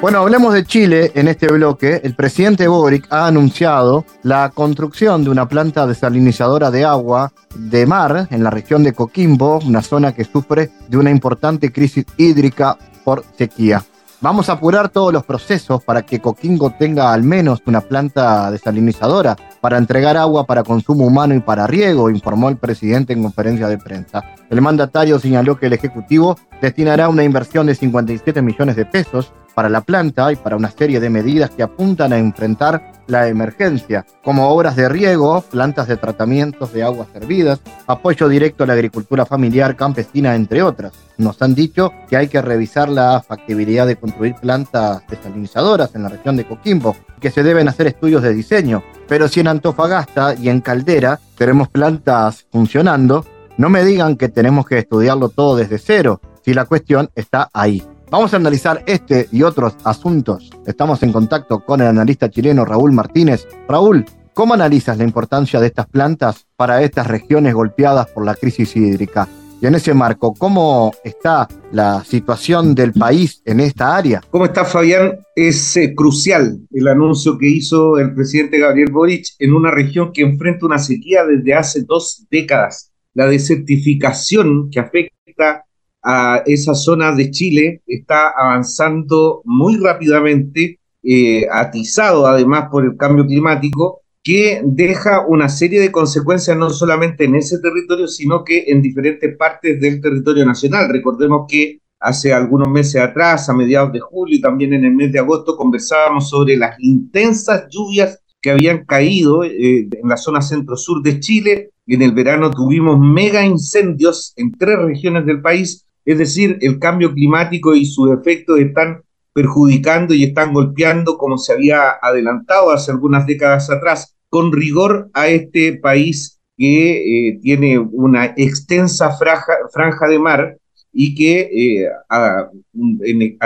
[0.03, 2.01] Bueno, hablemos de Chile en este bloque.
[2.03, 8.27] El presidente Boric ha anunciado la construcción de una planta desalinizadora de agua de mar
[8.33, 13.23] en la región de Coquimbo, una zona que sufre de una importante crisis hídrica por
[13.39, 13.85] sequía.
[14.21, 19.37] Vamos a apurar todos los procesos para que Coquimbo tenga al menos una planta desalinizadora
[19.61, 23.79] para entregar agua para consumo humano y para riego, informó el presidente en conferencia de
[23.79, 24.25] prensa.
[24.51, 29.69] El mandatario señaló que el Ejecutivo destinará una inversión de 57 millones de pesos para
[29.69, 34.49] la planta y para una serie de medidas que apuntan a enfrentar la emergencia, como
[34.49, 39.77] obras de riego, plantas de tratamientos de aguas servidas, apoyo directo a la agricultura familiar
[39.77, 40.93] campesina, entre otras.
[41.19, 46.09] Nos han dicho que hay que revisar la factibilidad de construir plantas desalinizadoras en la
[46.09, 48.83] región de Coquimbo, que se deben hacer estudios de diseño.
[49.09, 53.27] Pero si en Antofagasta y en Caldera tenemos plantas funcionando,
[53.59, 57.83] no me digan que tenemos que estudiarlo todo desde cero, si la cuestión está ahí.
[58.13, 60.51] Vamos a analizar este y otros asuntos.
[60.67, 63.49] Estamos en contacto con el analista chileno Raúl Martínez.
[63.67, 68.77] Raúl, ¿cómo analizas la importancia de estas plantas para estas regiones golpeadas por la crisis
[68.77, 69.27] hídrica?
[69.63, 74.21] Y en ese marco, ¿cómo está la situación del país en esta área?
[74.29, 75.17] ¿Cómo está Fabián?
[75.35, 80.21] Es eh, crucial el anuncio que hizo el presidente Gabriel Boric en una región que
[80.21, 82.93] enfrenta una sequía desde hace dos décadas.
[83.15, 85.65] La desertificación que afecta
[86.03, 93.27] a esa zona de Chile está avanzando muy rápidamente, eh, atizado además por el cambio
[93.27, 98.81] climático, que deja una serie de consecuencias no solamente en ese territorio, sino que en
[98.81, 100.89] diferentes partes del territorio nacional.
[100.91, 105.13] Recordemos que hace algunos meses atrás, a mediados de julio y también en el mes
[105.13, 111.03] de agosto, conversábamos sobre las intensas lluvias que habían caído eh, en la zona centro-sur
[111.03, 111.71] de Chile.
[111.87, 117.13] En el verano tuvimos mega incendios en tres regiones del país es decir, el cambio
[117.13, 123.27] climático y sus efectos están perjudicando y están golpeando, como se había adelantado hace algunas
[123.27, 130.59] décadas atrás, con rigor a este país que eh, tiene una extensa franja, de mar
[130.93, 132.51] y que eh, a,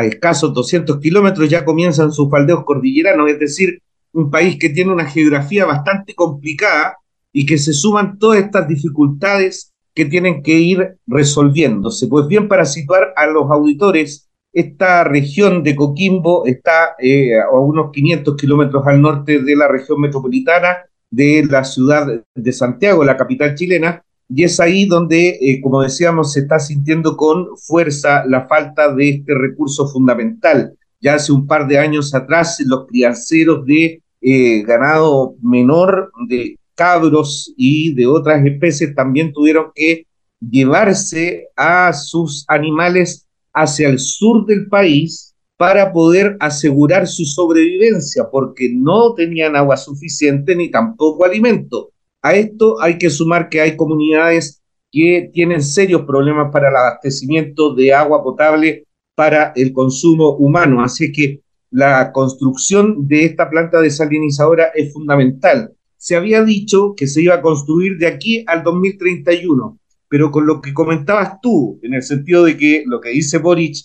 [0.05, 3.81] escasos 200 kilómetros ya comienzan sus faldeos cordilleranos, es decir,
[4.13, 6.99] un país que tiene una geografía bastante complicada
[7.33, 12.07] y que se suman todas estas dificultades que tienen que ir resolviéndose.
[12.07, 17.91] Pues bien, para situar a los auditores, esta región de Coquimbo está eh, a unos
[17.93, 23.55] 500 kilómetros al norte de la región metropolitana de la ciudad de Santiago, la capital
[23.55, 28.95] chilena, y es ahí donde, eh, como decíamos, se está sintiendo con fuerza la falta
[28.95, 30.77] de este recurso fundamental.
[31.01, 37.53] Ya hace un par de años atrás, los crianceros de eh, ganado menor, de cabros
[37.57, 40.07] y de otras especies, también tuvieron que
[40.41, 48.71] llevarse a sus animales hacia el sur del país para poder asegurar su sobrevivencia, porque
[48.73, 51.91] no tenían agua suficiente ni tampoco alimento.
[52.23, 54.61] A esto hay que sumar que hay comunidades
[54.93, 58.85] que tienen serios problemas para el abastecimiento de agua potable
[59.15, 60.83] para el consumo humano.
[60.83, 65.73] Así que la construcción de esta planta desalinizadora es fundamental.
[65.97, 69.79] Se había dicho que se iba a construir de aquí al 2031,
[70.09, 73.77] pero con lo que comentabas tú, en el sentido de que lo que dice Boric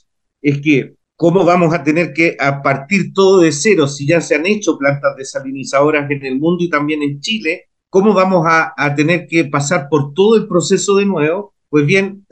[0.41, 4.35] es que cómo vamos a tener que a partir todo de cero si ya se
[4.35, 9.27] han hecho plantas desalinizadoras en el mundo y también en Chile, cómo vamos a, tener
[9.27, 12.25] que pasar por todo el proceso de nuevo, pues bien,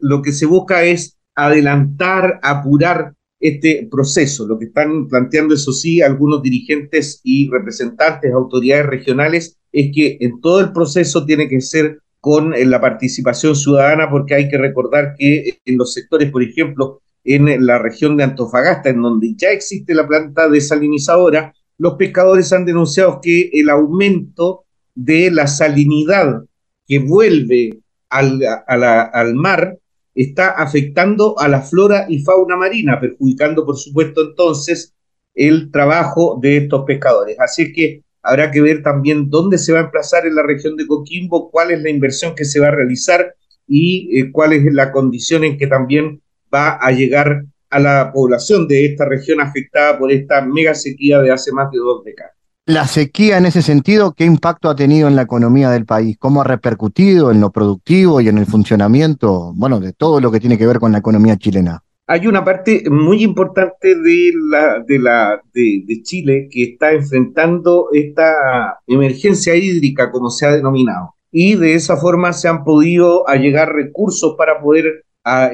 [0.00, 4.46] lo que se busca es adelantar, apurar este proceso.
[4.46, 10.40] Lo que están planteando, eso sí, algunos dirigentes y representantes, autoridades regionales, es que en
[10.40, 15.14] todo el proceso tiene que ser con eh, la participación ciudadana, porque hay que recordar
[15.18, 19.94] que en los sectores, por ejemplo, en la región de Antofagasta, en donde ya existe
[19.94, 26.44] la planta desalinizadora, los pescadores han denunciado que el aumento de la salinidad
[26.86, 27.78] que vuelve
[28.08, 29.78] al, al mar
[30.14, 34.94] está afectando a la flora y fauna marina, perjudicando, por supuesto, entonces
[35.34, 37.36] el trabajo de estos pescadores.
[37.40, 40.86] Así que habrá que ver también dónde se va a emplazar en la región de
[40.86, 43.34] Coquimbo, cuál es la inversión que se va a realizar
[43.66, 46.22] y eh, cuál es la condición en que también
[46.52, 51.32] va a llegar a la población de esta región afectada por esta mega sequía de
[51.32, 52.33] hace más de dos décadas.
[52.66, 56.16] La sequía en ese sentido, ¿qué impacto ha tenido en la economía del país?
[56.18, 60.40] ¿Cómo ha repercutido en lo productivo y en el funcionamiento, bueno, de todo lo que
[60.40, 61.82] tiene que ver con la economía chilena?
[62.06, 68.78] Hay una parte muy importante de, la, de, la, de, Chile que está enfrentando esta
[68.86, 71.16] emergencia hídrica, como se ha denominado.
[71.30, 75.03] Y de esa forma se han podido allegar recursos para poder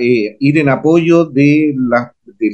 [0.01, 2.49] eh, ir en apoyo de las de,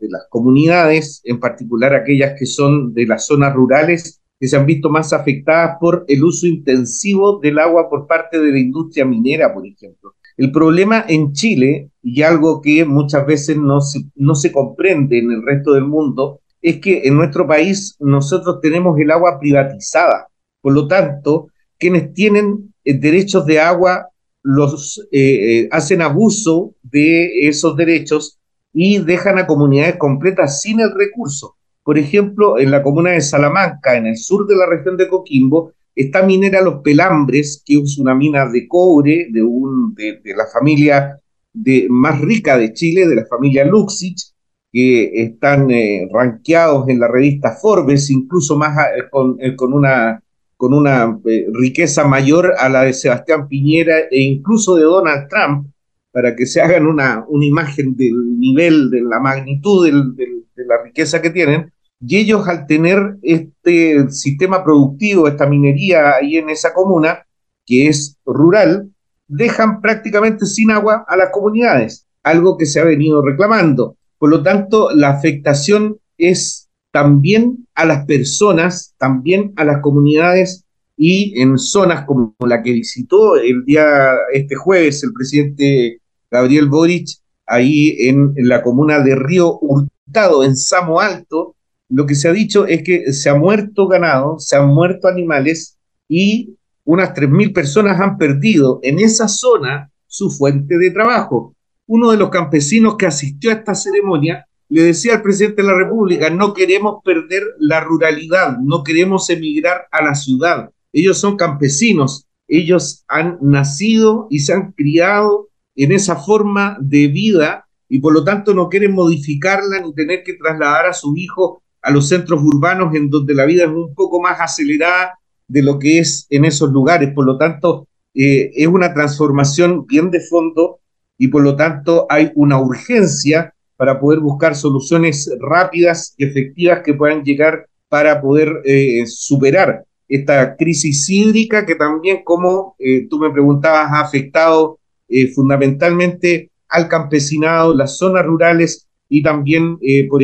[0.00, 4.66] de las comunidades, en particular aquellas que son de las zonas rurales, que se han
[4.66, 9.52] visto más afectadas por el uso intensivo del agua por parte de la industria minera,
[9.52, 10.14] por ejemplo.
[10.36, 15.32] El problema en Chile, y algo que muchas veces no se, no se comprende en
[15.32, 20.28] el resto del mundo, es que en nuestro país nosotros tenemos el agua privatizada.
[20.60, 24.08] Por lo tanto, quienes tienen eh, derechos de agua
[24.42, 28.38] los eh, eh, hacen abuso de esos derechos
[28.72, 31.56] y dejan a comunidades completas sin el recurso.
[31.82, 35.72] Por ejemplo, en la comuna de Salamanca, en el sur de la región de Coquimbo,
[35.94, 41.18] está minera Los Pelambres, que es una mina de cobre de, de, la familia
[41.52, 44.32] de, más rica de Chile, de la familia Luxich,
[44.70, 48.76] que están eh, ranqueados en la revista Forbes, incluso más
[49.10, 50.22] con, una,
[50.58, 51.18] con una
[51.52, 55.68] riqueza mayor a la de Sebastián Piñera e incluso de Donald Trump,
[56.10, 61.22] para que se hagan una, una imagen del nivel, de la magnitud de la riqueza
[61.22, 67.24] que tienen, y ellos al tener este sistema productivo, esta minería ahí en esa comuna,
[67.64, 68.90] que es rural,
[69.28, 73.96] dejan prácticamente sin agua a las comunidades, algo que se ha venido reclamando.
[74.18, 76.67] Por lo tanto, la afectación es
[76.98, 80.64] también a las personas, también a las comunidades
[80.96, 87.08] y en zonas como la que visitó el día, este jueves, el presidente Gabriel Boric,
[87.46, 91.54] ahí en, la comuna de Río Hurtado, en Samo Alto,
[91.88, 95.78] lo que se ha dicho es que se ha muerto ganado, se han muerto animales
[96.08, 101.54] y unas 3.000 personas han perdido en esa zona su fuente de trabajo.
[101.86, 105.78] Uno de los campesinos que asistió a esta ceremonia le decía al presidente de la
[105.78, 112.26] República, no queremos perder la ruralidad, no queremos emigrar a la ciudad, ellos son campesinos,
[112.46, 118.24] ellos han nacido y se han criado en esa forma de vida y por lo
[118.24, 122.94] tanto no quieren modificarla ni tener que trasladar a sus hijos a los centros urbanos
[122.94, 126.70] en donde la vida es un poco más acelerada de lo que es en esos
[126.70, 127.12] lugares.
[127.14, 130.80] Por lo tanto, eh, es una transformación bien de fondo
[131.16, 136.94] y por lo tanto hay una urgencia para poder buscar soluciones rápidas y efectivas que
[136.94, 143.30] puedan llegar para poder eh, superar esta crisis hídrica que también, como eh, tú me
[143.30, 149.78] preguntabas, ha afectado eh, fundamentalmente al campesinado, las zonas rurales y también,
[150.10, 150.22] por,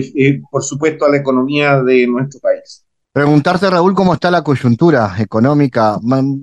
[0.50, 2.83] por supuesto, a la economía de nuestro país.
[3.14, 6.00] Preguntarte, Raúl, cómo está la coyuntura económica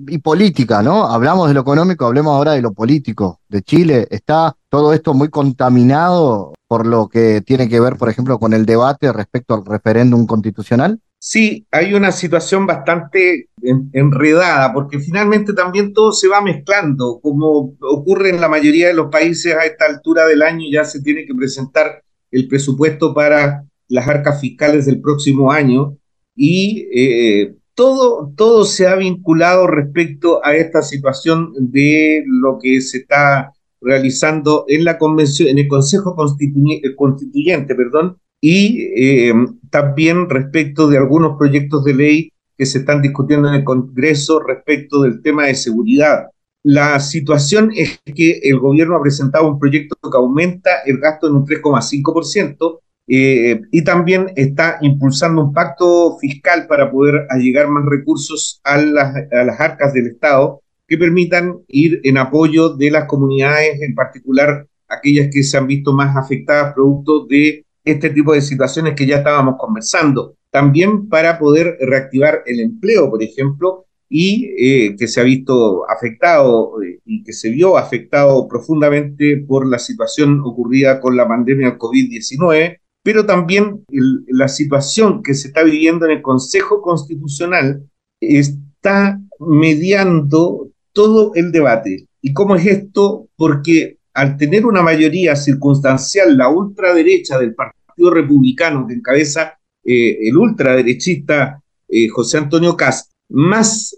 [0.08, 1.04] y política, ¿no?
[1.04, 4.08] Hablamos de lo económico, hablemos ahora de lo político de Chile.
[4.10, 8.64] ¿Está todo esto muy contaminado por lo que tiene que ver, por ejemplo, con el
[8.64, 10.98] debate respecto al referéndum constitucional?
[11.18, 13.50] Sí, hay una situación bastante
[13.92, 19.10] enredada, porque finalmente también todo se va mezclando, como ocurre en la mayoría de los
[19.10, 24.08] países a esta altura del año, ya se tiene que presentar el presupuesto para las
[24.08, 25.98] arcas fiscales del próximo año
[26.34, 32.98] y eh, todo, todo se ha vinculado respecto a esta situación de lo que se
[32.98, 39.32] está realizando en la convención, en el Consejo Constituyente, Constituyente perdón, y eh,
[39.70, 45.02] también respecto de algunos proyectos de ley que se están discutiendo en el Congreso respecto
[45.02, 46.26] del tema de seguridad.
[46.64, 51.34] La situación es que el gobierno ha presentado un proyecto que aumenta el gasto en
[51.34, 52.80] un 3,5%,
[53.14, 59.14] eh, y también está impulsando un pacto fiscal para poder allegar más recursos a las,
[59.60, 65.42] arcas del Estado que permitan ir en apoyo de las comunidades, en particular aquellas que
[65.42, 70.36] se han visto más afectadas producto de este tipo de situaciones que ya estábamos conversando.
[70.48, 76.82] También para poder reactivar el empleo, por ejemplo, y eh, que se ha visto afectado
[76.82, 81.78] eh, y que se vio afectado profundamente por la situación ocurrida con la pandemia del
[81.78, 83.84] COVID-19 pero también
[84.28, 87.82] la situación que se está viviendo en el Consejo Constitucional
[88.20, 92.06] está mediando todo el debate.
[92.20, 93.28] ¿Y cómo es esto?
[93.36, 100.36] Porque al tener una mayoría circunstancial, la ultraderecha del Partido Republicano que encabeza eh, el
[100.36, 103.96] ultraderechista eh, José Antonio Cast, más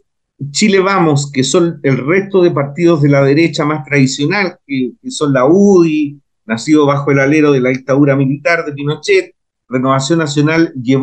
[0.50, 5.10] Chile Vamos, que son el resto de partidos de la derecha más tradicional, que, que
[5.10, 9.34] son la UDI, nacido bajo el alero de la dictadura militar de Pinochet,
[9.68, 10.96] Renovación Nacional y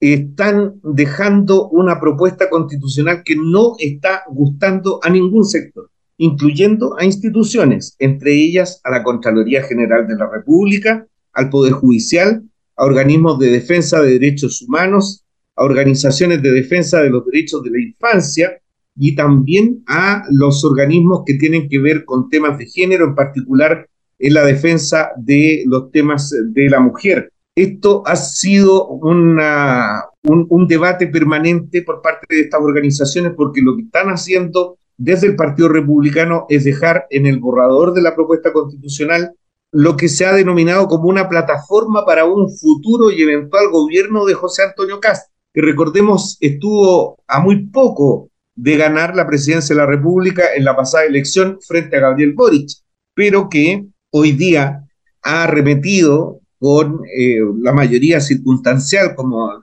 [0.00, 7.96] están dejando una propuesta constitucional que no está gustando a ningún sector, incluyendo a instituciones,
[7.98, 12.42] entre ellas a la Contraloría General de la República, al Poder Judicial,
[12.76, 17.70] a organismos de defensa de derechos humanos, a organizaciones de defensa de los derechos de
[17.70, 18.58] la infancia
[18.96, 23.86] y también a los organismos que tienen que ver con temas de género, en particular
[24.20, 27.32] en la defensa de los temas de la mujer.
[27.56, 33.82] Esto ha sido una, un, debate permanente por parte de estas organizaciones porque lo que
[33.82, 39.32] están haciendo desde el Partido Republicano es dejar en el borrador de la propuesta constitucional
[39.72, 44.34] lo que se ha denominado como una plataforma para un futuro y eventual gobierno de
[44.34, 49.86] José Antonio Cast, que recordemos estuvo a muy poco de ganar la presidencia de la
[49.86, 52.68] República en la pasada elección frente a Gabriel Boric,
[53.14, 54.86] pero que hoy día
[55.22, 59.62] ha arremetido con eh, la mayoría circunstancial, como,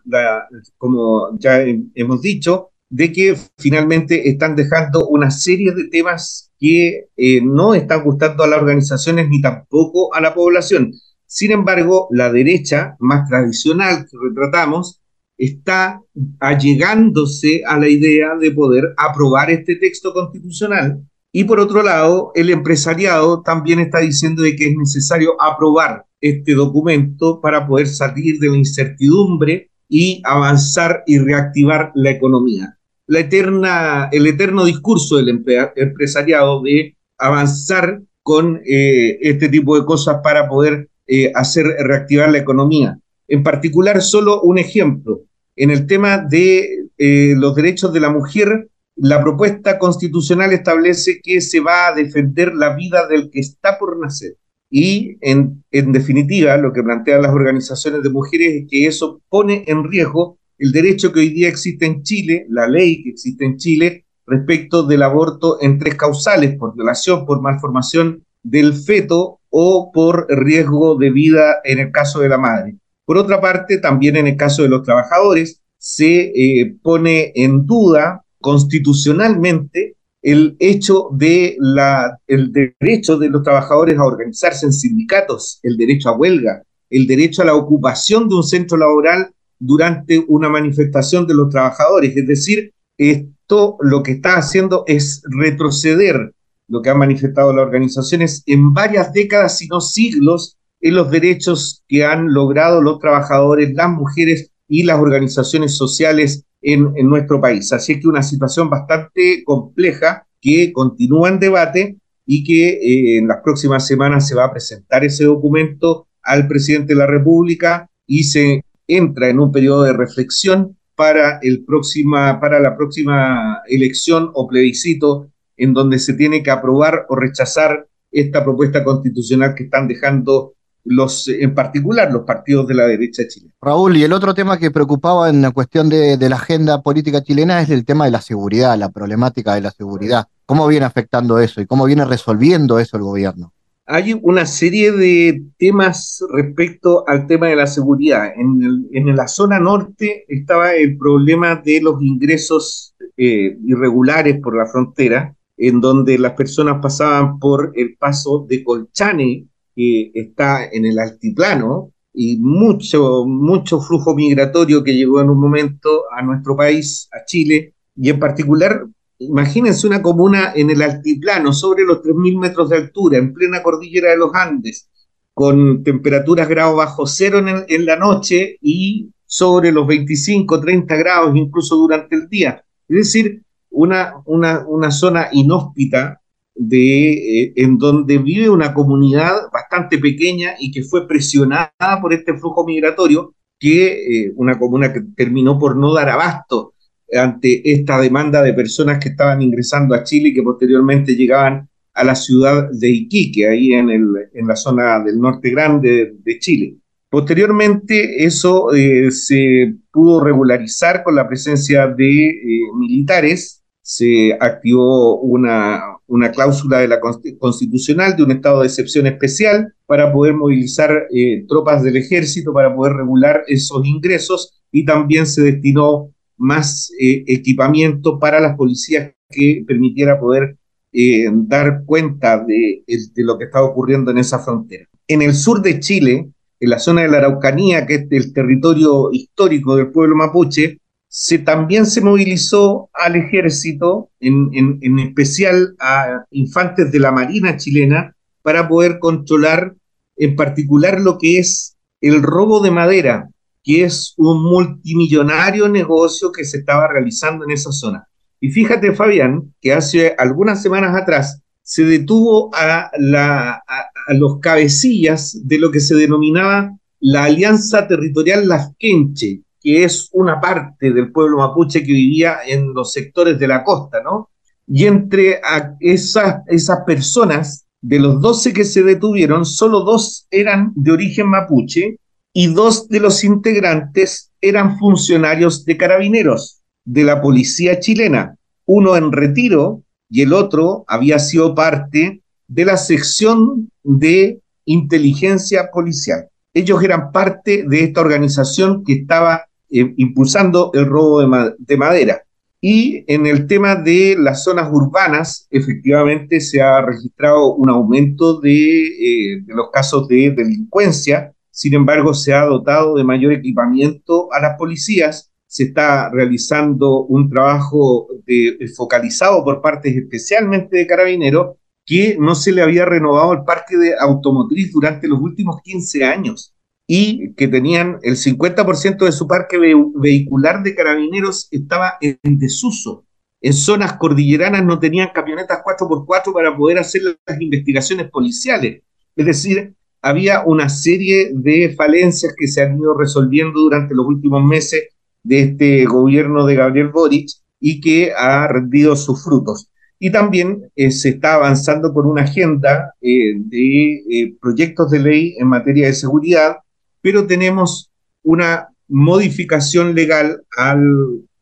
[1.37, 7.75] ya hemos dicho, de que finalmente están dejando una serie de temas que eh, no
[7.75, 10.91] están gustando a las organizaciones ni tampoco a la población.
[11.27, 15.01] Sin embargo, la derecha más tradicional que retratamos
[15.37, 16.01] está
[16.39, 21.03] allegándose a la idea de poder aprobar este texto constitucional
[21.37, 26.55] y por otro lado, el empresariado también está diciendo de que es necesario aprobar este
[26.55, 32.79] documento para poder salir de la incertidumbre y avanzar y reactivar la economía.
[33.05, 40.21] La eterna, el eterno discurso del empresariado de avanzar con eh, este tipo de cosas
[40.23, 42.97] para poder eh, hacer reactivar la economía.
[43.27, 45.21] En particular, solo un ejemplo.
[45.55, 51.39] En el tema de eh, los derechos de la mujer, la propuesta constitucional establece que
[51.41, 54.35] se va a defender la vida del que está por nacer.
[54.69, 59.83] Y en, definitiva, lo que plantean las organizaciones de mujeres es que eso pone en
[59.89, 64.05] riesgo el derecho que hoy día existe en Chile, la ley que existe en Chile,
[64.25, 70.97] respecto del aborto en tres causales, por violación, por malformación del feto o por riesgo
[70.97, 72.75] de vida en el caso de la madre.
[73.05, 78.25] Por otra parte, también en el caso de los trabajadores, se eh, pone en duda
[78.39, 85.77] constitucionalmente el hecho de la, el derecho de los trabajadores a organizarse en sindicatos, el
[85.77, 91.27] derecho a huelga, el derecho a la ocupación de un centro laboral durante una manifestación
[91.27, 92.15] de los trabajadores.
[92.15, 96.33] Es decir, esto lo que está haciendo es retroceder
[96.67, 101.83] lo que han manifestado las organizaciones en varias décadas, si no siglos, en los derechos
[101.87, 107.71] que han logrado los trabajadores, las mujeres y las organizaciones sociales en, nuestro país.
[107.71, 113.27] Así es que una situación bastante compleja que continúa en debate y que eh, en
[113.27, 118.23] las próximas semanas se va a presentar ese documento al presidente de la República y
[118.23, 124.47] se entra en un periodo de reflexión para, el próxima, para la próxima elección o
[124.47, 130.53] plebiscito en donde se tiene que aprobar o rechazar esta propuesta constitucional que están dejando
[130.87, 133.53] los, en particular los partidos de la derecha chilena.
[133.61, 137.61] Raúl, y el otro tema que preocupaba en la cuestión de, la agenda política chilena
[137.61, 140.27] es el tema de la seguridad, la problemática de la seguridad.
[140.45, 143.53] ¿Cómo viene afectando eso y cómo viene resolviendo eso el gobierno?
[143.85, 148.33] Hay una serie de temas respecto al tema de la seguridad.
[148.35, 154.67] En, en la zona norte estaba el problema de los ingresos eh, irregulares por la
[154.67, 159.47] frontera, en donde las personas pasaban por el paso de Colchane,
[159.77, 166.05] que está en el altiplano, y mucho, mucho flujo migratorio que llegó en un momento
[166.17, 168.87] a nuestro país, a Chile, y en particular,
[169.19, 174.09] imagínense una comuna en el altiplano, sobre los 3.000 metros de altura, en plena cordillera
[174.09, 174.89] de los Andes,
[175.35, 181.35] con temperaturas grados bajo cero en, en la noche y sobre los 25, 30 grados
[181.35, 182.65] incluso durante el día.
[182.87, 186.19] Es decir, una, una, una zona inhóspita
[186.57, 192.33] de, eh, en donde vive una comunidad bastante pequeña y que fue presionada por este
[192.33, 196.73] flujo migratorio, que eh, una comuna que terminó por no dar abasto
[197.13, 202.03] ante esta demanda de personas que estaban ingresando a Chile y que posteriormente llegaban a
[202.03, 206.75] la ciudad de Iquique, ahí en, el, en la zona del norte grande de, Chile.
[207.09, 212.39] Posteriormente eso eh, se pudo regularizar con la presencia de
[212.75, 219.73] militares, se activó una, una cláusula de la constitucional de un estado de excepción especial
[219.85, 225.41] para poder movilizar eh, tropas del ejército para poder regular esos ingresos y también se
[225.41, 230.57] destinó más eh, equipamiento para las policías que permitiera poder
[230.93, 234.87] eh, dar cuenta de, de, lo que estaba ocurriendo en esa frontera.
[235.07, 236.29] En el sur de Chile,
[236.59, 240.79] en la zona de la Araucanía, que es el territorio histórico del pueblo mapuche,
[241.19, 248.15] se, también se movilizó al ejército, en, en, especial a infantes de la Marina chilena,
[248.43, 249.73] para poder controlar
[250.15, 253.29] en particular lo que es el robo de madera,
[253.63, 258.07] que es un multimillonario negocio que se estaba realizando en esa zona.
[258.39, 265.35] Y fíjate, Fabián, que hace algunas semanas atrás se detuvo a, la, a, los cabecillas
[265.47, 271.11] de lo que se denominaba la Alianza Territorial Las Quenche, que es una parte del
[271.11, 274.29] pueblo mapuche que vivía en los sectores de la costa, ¿no?
[274.67, 275.39] Y entre
[275.79, 281.99] esas, esas personas, de los 12 que se detuvieron, solo dos eran de origen mapuche
[282.33, 288.35] y dos de los integrantes eran funcionarios de carabineros de la policía chilena,
[288.65, 296.27] uno en retiro y el otro había sido parte de la sección de inteligencia policial.
[296.53, 302.23] Ellos eran parte de esta organización que estaba eh, impulsando el robo de, madera.
[302.59, 308.87] Y en el tema de las zonas urbanas, efectivamente se ha registrado un aumento de,
[308.87, 314.39] eh, de, los casos de delincuencia, sin embargo se ha dotado de mayor equipamiento a
[314.39, 321.55] las policías, se está realizando un trabajo de, focalizado por partes especialmente de carabineros
[321.85, 326.53] que no se le había renovado el parque de automotriz durante los últimos 15 años
[326.87, 333.03] y que tenían el 50% de su parque vehicular de carabineros estaba en desuso.
[333.41, 338.81] En zonas cordilleranas no tenían camionetas 4x4 para poder hacer las investigaciones policiales.
[339.15, 344.43] Es decir, había una serie de falencias que se han ido resolviendo durante los últimos
[344.43, 344.85] meses
[345.23, 347.29] de este gobierno de Gabriel Boric
[347.59, 349.69] y que ha rendido sus frutos.
[349.99, 355.35] Y también eh, se está avanzando por una agenda eh, de eh, proyectos de ley
[355.37, 356.57] en materia de seguridad
[357.01, 357.89] pero tenemos
[358.23, 360.81] una modificación legal al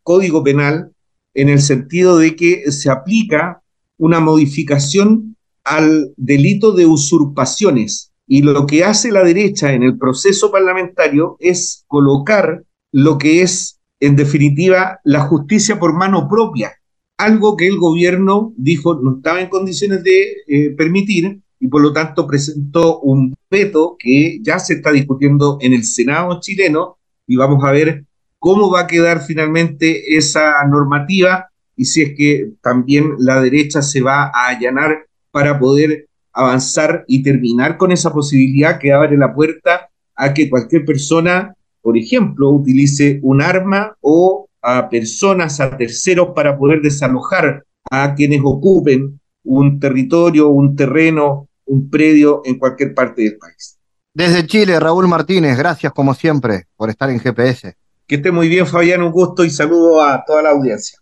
[0.04, 0.92] Código Penal
[1.34, 3.62] en el sentido de que se aplica
[3.98, 8.12] una modificación al delito de usurpaciones.
[8.28, 13.80] Y lo que hace la derecha en el proceso parlamentario es colocar lo que es,
[14.00, 16.74] en definitiva, la justicia por mano propia,
[17.18, 21.92] algo que el gobierno dijo no estaba en condiciones de eh, permitir y por lo
[21.92, 27.64] tanto presentó un veto que ya se está discutiendo en el Senado chileno y vamos
[27.64, 28.06] a ver
[28.38, 34.02] cómo va a quedar finalmente esa normativa y si es que también la derecha se
[34.02, 39.90] va a allanar para poder avanzar y terminar con esa posibilidad que abre la puerta
[40.16, 46.56] a que cualquier persona, por ejemplo, utilice un arma o a personas, a terceros, para
[46.60, 53.38] poder desalojar a quienes ocupen un territorio, un terreno, un predio en cualquier parte del
[53.38, 53.78] país.
[54.14, 57.76] Desde Chile, Raúl Martínez, gracias como siempre por estar en GPS.
[58.08, 60.98] Que esté muy bien, Fabián, un gusto y saludo a toda la audiencia.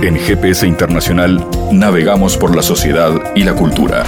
[0.00, 4.04] En GPS Internacional navegamos por la sociedad y la cultura.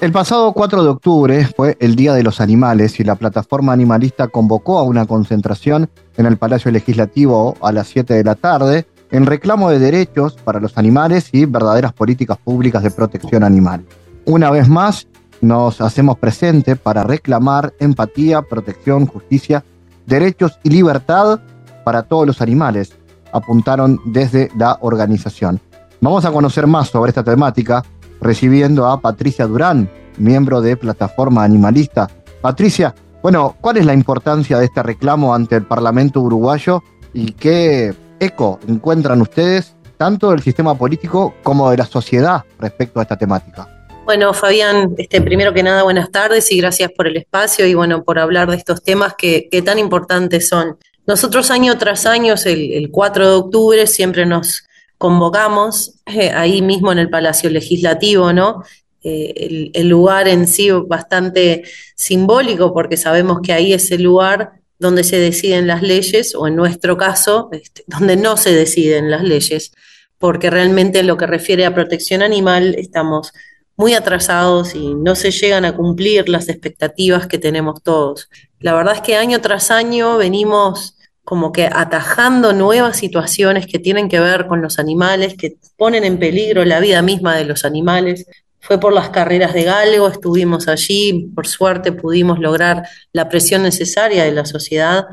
[0.00, 4.26] El pasado 4 de octubre fue el Día de los Animales y la plataforma animalista
[4.26, 9.26] convocó a una concentración en el Palacio Legislativo a las 7 de la tarde en
[9.26, 13.84] reclamo de derechos para los animales y verdaderas políticas públicas de protección animal.
[14.24, 15.06] Una vez más,
[15.40, 19.64] nos hacemos presente para reclamar empatía, protección, justicia,
[20.06, 21.40] derechos y libertad
[21.84, 22.92] para todos los animales,
[23.32, 25.60] apuntaron desde la organización.
[26.00, 27.84] Vamos a conocer más sobre esta temática
[28.20, 32.08] recibiendo a Patricia Durán, miembro de Plataforma Animalista.
[32.40, 36.82] Patricia, bueno, ¿cuál es la importancia de este reclamo ante el Parlamento uruguayo
[37.14, 43.02] y qué eco encuentran ustedes tanto del sistema político como de la sociedad respecto a
[43.02, 43.68] esta temática?
[44.04, 48.02] Bueno, Fabián, este, primero que nada, buenas tardes y gracias por el espacio y bueno,
[48.02, 50.76] por hablar de estos temas que, tan importantes son.
[51.06, 54.64] Nosotros año tras año, el 4 de octubre, siempre nos
[54.98, 58.64] convocamos eh, ahí mismo en el Palacio Legislativo, ¿no?
[59.04, 61.64] Eh, el, lugar en sí bastante
[61.96, 66.54] simbólico porque sabemos que ahí es el lugar donde se deciden las leyes o en
[66.56, 69.72] nuestro caso, este, donde no se deciden las leyes,
[70.18, 73.32] porque realmente en lo que refiere a protección animal estamos
[73.76, 78.28] muy atrasados y no se llegan a cumplir las expectativas que tenemos todos.
[78.60, 84.08] La verdad es que año tras año venimos como que atajando nuevas situaciones que tienen
[84.08, 88.26] que ver con los animales, que ponen en peligro la vida misma de los animales.
[88.62, 94.22] Fue por las carreras de galgo, estuvimos allí, por suerte pudimos lograr la presión necesaria
[94.22, 95.08] de la sociedad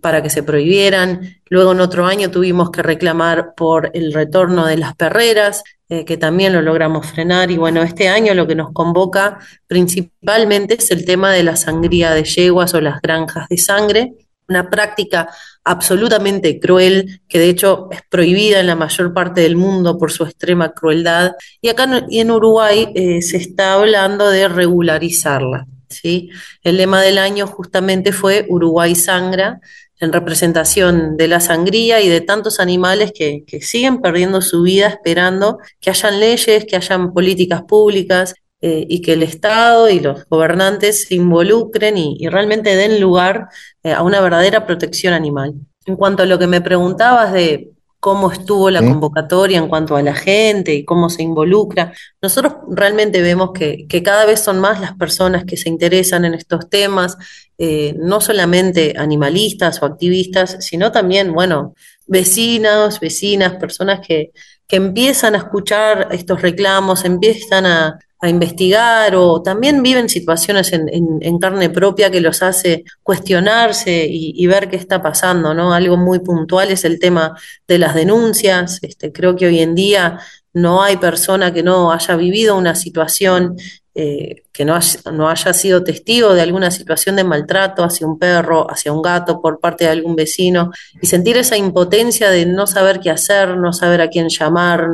[0.00, 1.36] para que se prohibieran.
[1.50, 6.16] Luego en otro año tuvimos que reclamar por el retorno de las perreras, eh, que
[6.16, 7.50] también lo logramos frenar.
[7.50, 12.12] Y bueno, este año lo que nos convoca principalmente es el tema de la sangría
[12.12, 14.14] de yeguas o las granjas de sangre,
[14.48, 15.28] una práctica
[15.64, 20.24] absolutamente cruel, que de hecho es prohibida en la mayor parte del mundo por su
[20.24, 25.66] extrema crueldad, y acá en Uruguay eh, se está hablando de regularizarla.
[25.88, 26.30] ¿sí?
[26.62, 29.60] El lema del año justamente fue Uruguay sangra,
[30.00, 35.58] en representación de la sangría y de tantos animales que, siguen perdiendo su vida esperando
[35.80, 38.34] que hayan leyes, que hayan políticas públicas,
[38.66, 43.48] eh, y que el Estado y los gobernantes se involucren y, realmente den lugar
[43.82, 45.52] eh, a una verdadera protección animal.
[45.84, 50.02] En cuanto a lo que me preguntabas de cómo estuvo la convocatoria en cuanto a
[50.02, 51.92] la gente y cómo se involucra,
[52.22, 56.70] nosotros realmente vemos que, cada vez son más las personas que se interesan en estos
[56.70, 57.18] temas,
[57.58, 61.74] eh, no solamente animalistas o activistas, sino también, bueno,
[62.06, 64.32] vecinos, vecinas, personas que,
[64.66, 71.38] que empiezan a escuchar estos reclamos, empiezan a, a investigar o también viven situaciones en,
[71.38, 75.74] carne propia que los hace cuestionarse y, ver qué está pasando, ¿no?
[75.74, 78.78] Algo muy puntual es el tema de las denuncias.
[78.80, 80.20] Este, creo que hoy en día
[80.54, 83.56] no hay persona que no haya vivido una situación
[83.94, 84.78] eh, que no
[85.12, 89.42] no haya, sido testigo de alguna situación de maltrato hacia un perro, hacia un gato
[89.42, 90.70] por parte de algún vecino,
[91.02, 94.86] y sentir esa impotencia de no saber qué hacer, no saber a quién llamar,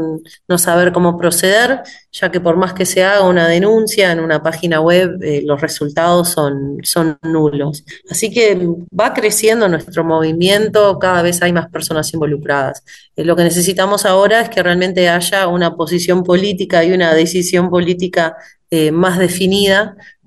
[0.48, 4.42] no saber cómo proceder, ya que por más que se haga una denuncia en una
[4.42, 7.84] página web, eh, los resultados son, son nulos.
[8.10, 8.58] Así que
[8.98, 12.82] va creciendo nuestro movimiento, cada vez hay más personas involucradas.
[13.14, 17.68] Eh, lo que necesitamos ahora es que realmente haya una posición política y una decisión
[17.68, 18.36] política
[18.72, 19.49] eh, más definida,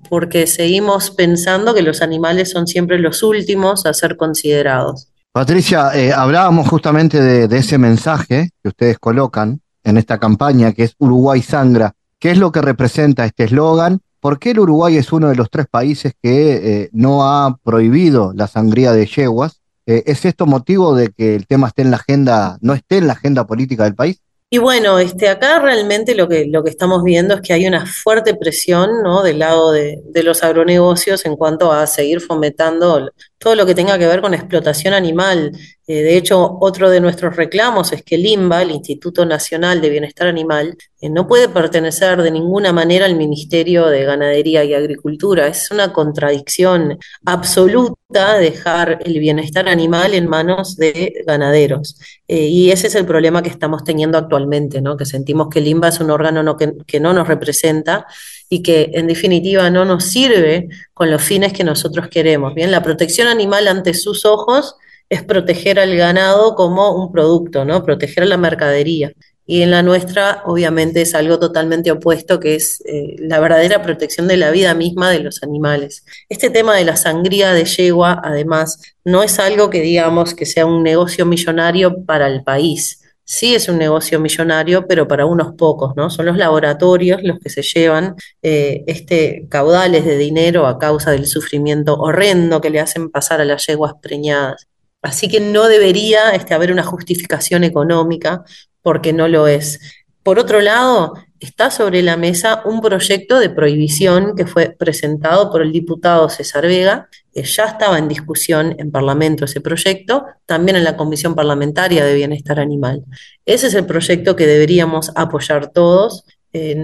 [0.08, 5.08] porque seguimos pensando que los animales son siempre los últimos a ser considerados.
[5.32, 10.94] Patricia, eh, hablábamos justamente de, ese mensaje que ustedes colocan en esta campaña, que es
[10.98, 11.94] Uruguay Sangra.
[12.18, 14.00] ¿Qué es lo que representa este eslogan?
[14.20, 18.32] ¿Por qué el Uruguay es uno de los tres países que eh, no ha prohibido
[18.34, 19.60] la sangría de yeguas?
[19.86, 23.12] ¿Es esto motivo de que el tema esté en la agenda, no esté en la
[23.12, 24.22] agenda política del país?
[24.54, 27.86] Y bueno, este, acá realmente lo que, lo que estamos viendo es que hay una
[27.86, 29.24] fuerte presión ¿no?
[29.24, 33.10] del lado de, de los agronegocios en cuanto a seguir fomentando
[33.44, 35.52] todo lo que tenga que ver con explotación animal.
[35.86, 39.90] Eh, de hecho, otro de nuestros reclamos es que el INBA, el Instituto Nacional de
[39.90, 45.46] Bienestar Animal, eh, no puede pertenecer de ninguna manera al Ministerio de Ganadería y Agricultura.
[45.46, 52.00] Es una contradicción absoluta dejar el bienestar animal en manos de ganaderos.
[52.26, 54.96] Eh, y ese es el problema que estamos teniendo actualmente, ¿no?
[54.96, 58.06] que sentimos que el INBA es un órgano que, que no nos representa
[58.48, 62.54] y que en definitiva no nos sirve con los fines que nosotros queremos.
[62.54, 64.76] Bien, la protección animal ante sus ojos
[65.08, 67.84] es proteger al ganado como un producto, ¿no?
[67.84, 69.12] Proteger la mercadería.
[69.46, 74.26] Y en la nuestra, obviamente, es algo totalmente opuesto, que es eh, la verdadera protección
[74.26, 76.04] de la vida misma de los animales.
[76.30, 80.64] Este tema de la sangría de yegua, además, no es algo que digamos que sea
[80.64, 83.03] un negocio millonario para el país.
[83.24, 86.10] Sí es un negocio millonario, pero para unos pocos, ¿no?
[86.10, 91.26] Son los laboratorios los que se llevan eh, este caudales de dinero a causa del
[91.26, 94.68] sufrimiento horrendo que le hacen pasar a las yeguas preñadas.
[95.00, 98.44] Así que no debería este, haber una justificación económica
[98.82, 99.80] porque no lo es.
[100.22, 101.14] Por otro lado,
[101.44, 106.66] está sobre la mesa un proyecto de prohibición que fue presentado por el diputado César
[106.66, 112.04] Vega, que ya estaba en discusión en Parlamento ese proyecto, también en la Comisión Parlamentaria
[112.04, 113.04] de Bienestar Animal.
[113.44, 116.24] Ese es el proyecto que deberíamos apoyar todos
[116.56, 116.76] eh,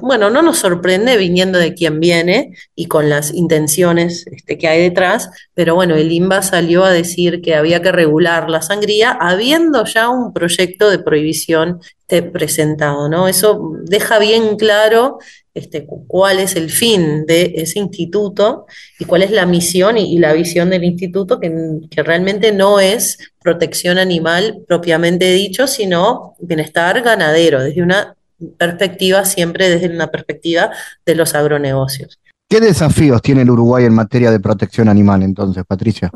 [0.00, 4.82] bueno, no nos sorprende viniendo de quien viene y con las intenciones este, que hay
[4.82, 9.86] detrás, pero bueno, el INBA salió a decir que había que regular la sangría habiendo
[9.86, 13.28] ya un proyecto de prohibición este, presentado, ¿no?
[13.28, 15.18] Eso deja bien claro
[15.54, 18.66] este, cuál es el fin de ese instituto
[18.98, 21.50] y cuál es la misión y, la visión del instituto, que,
[21.90, 28.17] que, realmente no es protección animal propiamente dicho, sino bienestar ganadero, desde una
[28.56, 30.70] perspectiva, siempre desde una perspectiva
[31.04, 32.18] de los agronegocios.
[32.48, 36.10] ¿Qué desafíos tiene el Uruguay en materia de protección animal entonces, Patricia?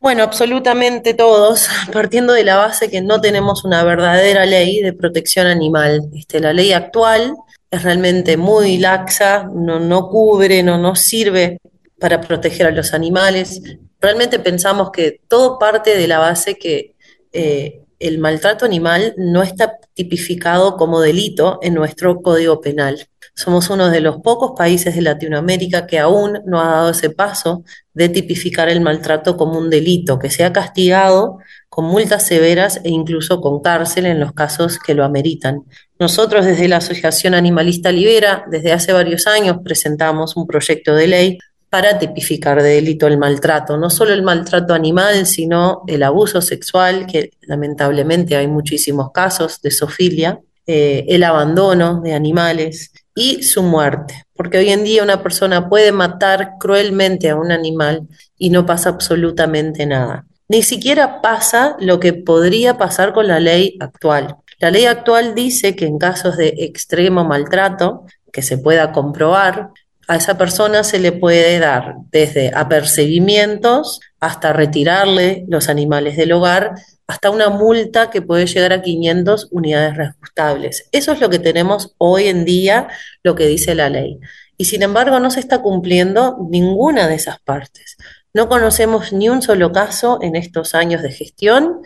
[0.00, 5.46] Bueno, absolutamente todos, partiendo de la base que no tenemos una verdadera ley de protección
[5.46, 6.10] animal.
[6.14, 7.34] Este, la ley actual
[7.70, 11.58] es realmente muy laxa, no, no cubre, no, no sirve
[11.98, 13.62] para proteger a los animales.
[14.00, 16.94] Realmente pensamos que todo parte de la base que
[17.32, 23.08] eh, el maltrato animal no está tipificado como delito en nuestro Código Penal.
[23.34, 27.64] Somos uno de los pocos países de Latinoamérica que aún no ha dado ese paso
[27.92, 31.38] de tipificar el maltrato como un delito, que sea castigado
[31.68, 35.64] con multas severas e incluso con cárcel en los casos que lo ameritan.
[35.98, 41.38] Nosotros desde la Asociación Animalista Libera, desde hace varios años, presentamos un proyecto de ley
[41.76, 47.04] para tipificar de delito el maltrato, no solo el maltrato animal, sino el abuso sexual,
[47.06, 54.24] que lamentablemente hay muchísimos casos de sofilia, eh, el abandono de animales y su muerte,
[54.34, 58.08] porque hoy en día una persona puede matar cruelmente a un animal
[58.38, 60.24] y no pasa absolutamente nada.
[60.48, 64.36] Ni siquiera pasa lo que podría pasar con la ley actual.
[64.60, 69.72] La ley actual dice que en casos de extremo maltrato, que se pueda comprobar,
[70.08, 76.74] a esa persona se le puede dar desde apercibimientos hasta retirarle los animales del hogar,
[77.08, 80.88] hasta una multa que puede llegar a 500 unidades reajustables.
[80.92, 82.88] Eso es lo que tenemos hoy en día,
[83.22, 84.18] lo que dice la ley.
[84.56, 87.96] Y sin embargo no se está cumpliendo ninguna de esas partes.
[88.32, 91.80] No conocemos ni un solo caso en estos años de gestión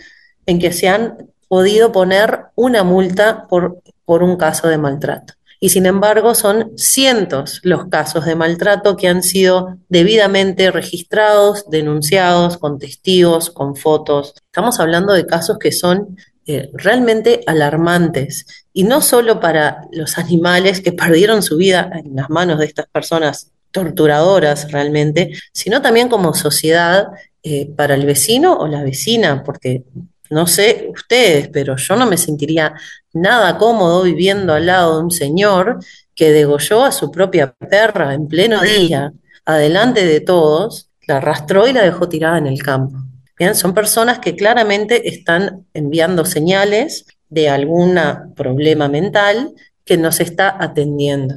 [0.47, 5.69] en que se han podido poner una multa por, por un caso de maltrato y
[5.69, 12.79] sin embargo son cientos los casos de maltrato que han sido debidamente registrados, denunciados, con
[12.79, 14.35] testigos, con fotos.
[14.47, 20.81] Estamos hablando de casos que son eh, realmente alarmantes y no solo para los animales
[20.81, 26.33] que perdieron su vida en las manos de estas personas torturadoras realmente, sino también como
[26.35, 27.09] sociedad
[27.43, 29.85] eh, para el vecino o la vecina, porque
[30.31, 32.75] no sé ustedes, pero yo no me sentiría
[33.13, 35.81] nada cómodo viviendo al lado de un señor
[36.15, 39.13] que degolló a su propia perra en pleno día,
[39.45, 42.97] adelante de todos, la arrastró y la dejó tirada en el campo.
[43.39, 47.99] Bien, son personas que claramente están enviando señales de algún
[48.37, 49.55] problema mental
[49.85, 51.37] que no se está atendiendo.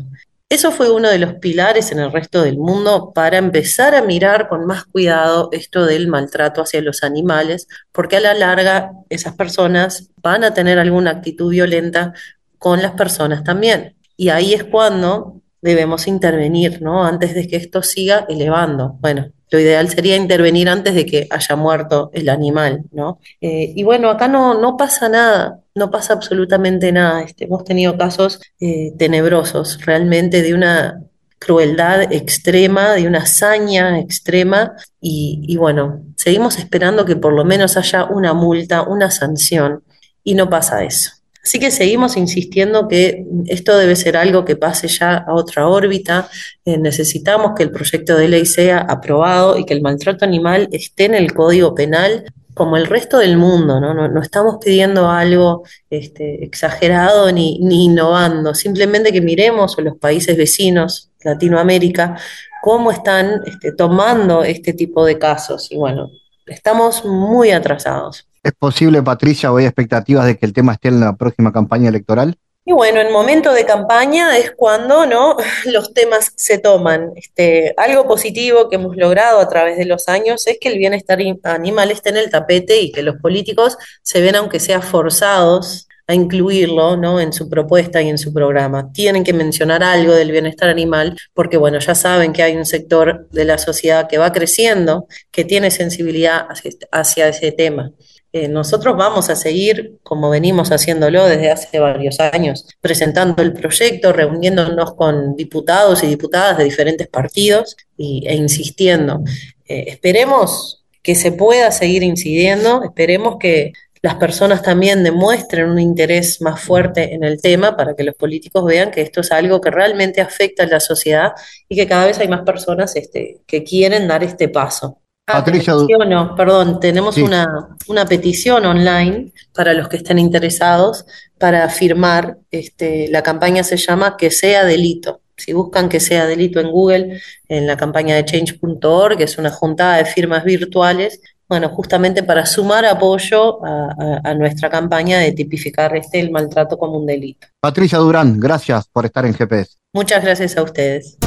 [0.53, 4.47] Eso fue uno de los pilares en el resto del mundo para empezar a mirar
[4.49, 10.11] con más cuidado esto del maltrato hacia los animales, porque a la larga esas personas
[10.17, 12.13] van a tener alguna actitud violenta
[12.59, 13.95] con las personas también.
[14.15, 17.03] Y ahí es cuando debemos intervenir, ¿no?
[17.03, 18.95] Antes de que esto siga elevando.
[18.99, 23.17] Bueno, lo ideal sería intervenir antes de que haya muerto el animal, ¿no?
[23.41, 27.23] Eh, y bueno, acá no, no pasa nada, no pasa absolutamente nada.
[27.23, 31.01] Este, hemos tenido casos eh, tenebrosos, realmente de una
[31.39, 38.05] crueldad extrema, de una hazaña extrema, y, bueno, seguimos esperando que por lo menos haya
[38.05, 39.83] una multa, una sanción,
[40.23, 41.11] y no pasa eso.
[41.43, 46.29] Así que seguimos insistiendo que esto debe ser algo que pase ya a otra órbita.
[46.63, 51.03] Eh, necesitamos que el proyecto de ley sea aprobado y que el maltrato animal esté
[51.03, 52.23] en el Código Penal
[52.53, 53.93] como el resto del mundo, ¿no?
[53.93, 62.17] No, estamos pidiendo algo este, exagerado ni, innovando, simplemente que miremos los países vecinos, Latinoamérica,
[62.61, 65.71] cómo están este, tomando este tipo de casos.
[65.71, 66.11] Y bueno,
[66.45, 68.27] estamos muy atrasados.
[68.43, 71.89] ¿Es posible, Patricia, o hay expectativas de que el tema esté en la próxima campaña
[71.89, 72.37] electoral?
[72.65, 75.35] Y bueno, en momento de campaña es cuando ¿no?
[75.65, 77.11] los temas se toman.
[77.15, 81.19] Este, algo positivo que hemos logrado a través de los años es que el bienestar
[81.43, 86.13] animal esté en el tapete y que los políticos se ven, aunque sea forzados, a
[86.13, 87.19] incluirlo ¿no?
[87.19, 88.91] en su propuesta y en su programa.
[88.91, 93.27] Tienen que mencionar algo del bienestar animal porque, bueno, ya saben que hay un sector
[93.31, 96.47] de la sociedad que va creciendo, que tiene sensibilidad
[96.91, 97.91] hacia ese tema.
[98.35, 104.11] Eh, nosotros vamos a seguir, como venimos haciéndolo desde hace varios años, presentando el proyecto,
[104.11, 109.21] reuniéndonos con diputados y diputadas de diferentes partidos e insistiendo.
[109.67, 116.41] Eh, esperemos que se pueda seguir incidiendo, esperemos que las personas también demuestren un interés
[116.41, 119.69] más fuerte en el tema para que los políticos vean que esto es algo que
[119.69, 121.33] realmente afecta a la sociedad
[121.69, 125.02] y que cada vez hay más personas este, que quieren dar este paso.
[125.25, 125.73] Ah, Patricia,
[126.05, 131.05] no, perdón, tenemos una, una, petición online para los que estén interesados
[131.37, 132.39] para firmar.
[132.51, 135.21] Este, la campaña se llama Que sea delito.
[135.37, 139.49] Si buscan que sea delito en Google, en la campaña de change.org, que es una
[139.49, 145.95] juntada de firmas virtuales, bueno, justamente para sumar apoyo a, a, nuestra campaña de tipificar
[145.95, 147.47] este el maltrato como un delito.
[147.61, 149.77] Patricia Durán, gracias por estar en GPS.
[149.93, 151.17] Muchas gracias a ustedes.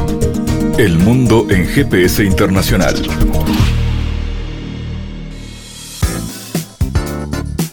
[0.76, 2.94] El mundo en GPS Internacional.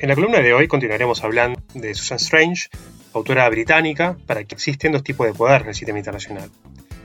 [0.00, 2.68] En la columna de hoy continuaremos hablando de Susan Strange,
[3.14, 6.52] autora británica, para que existen dos tipos de poder en el sistema internacional.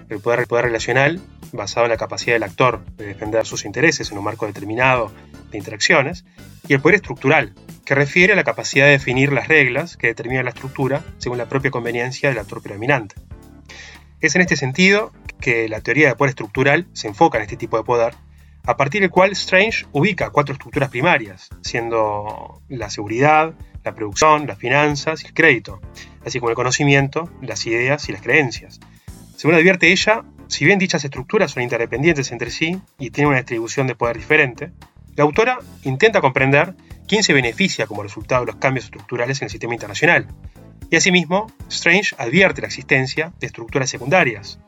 [0.10, 1.20] El poder, el poder relacional,
[1.52, 5.12] basado en la capacidad del actor de defender sus intereses en un marco determinado
[5.50, 6.24] de interacciones,
[6.68, 10.46] y el poder estructural, que refiere a la capacidad de definir las reglas que determinan
[10.46, 13.16] la estructura según la propia conveniencia del actor predominante.
[14.22, 17.76] Es en este sentido que la teoría de poder estructural se enfoca en este tipo
[17.76, 18.14] de poder
[18.66, 23.54] a partir del cual Strange ubica cuatro estructuras primarias, siendo la seguridad,
[23.84, 25.82] la producción, las finanzas y el crédito,
[26.26, 28.80] así como el conocimiento, las ideas y las creencias.
[29.36, 33.88] Según advierte ella, si bien dichas estructuras son interdependientes entre sí y tienen una distribución
[33.88, 34.72] de poder diferente,
[35.16, 36.76] la autora intenta comprender
[37.08, 40.28] quién se beneficia como resultado de los cambios estructurales en el sistema internacional.
[40.90, 44.60] Y asimismo, Strange advierte la existencia de estructuras secundarias,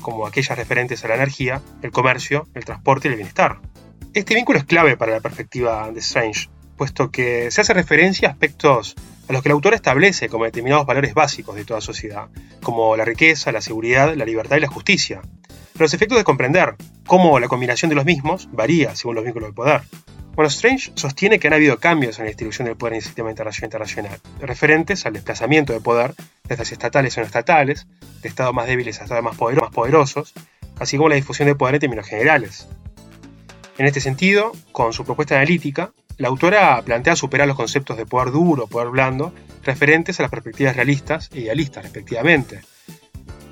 [0.00, 3.60] como aquellas referentes a la energía, el comercio, el transporte y el bienestar.
[4.14, 8.32] Este vínculo es clave para la perspectiva de Strange, puesto que se hace referencia a
[8.32, 8.94] aspectos
[9.28, 12.28] a los que el autor establece como determinados valores básicos de toda sociedad,
[12.62, 15.20] como la riqueza, la seguridad, la libertad y la justicia,
[15.78, 16.76] los efectos de comprender
[17.06, 19.82] cómo la combinación de los mismos varía según los vínculos de poder.
[20.38, 23.28] Bueno, Strange sostiene que han habido cambios en la distribución del poder en el sistema
[23.28, 26.14] internacional, referentes al desplazamiento de poder
[26.44, 27.88] desde estatales a no estatales,
[28.22, 30.34] de estados más débiles a estados más, poderosos,
[30.78, 32.68] así como la difusión de poder en términos generales.
[33.78, 38.30] En este sentido, con su propuesta analítica, la autora plantea superar los conceptos de poder
[38.30, 39.34] duro poder blando
[39.64, 42.60] referentes a las perspectivas realistas e idealistas, respectivamente.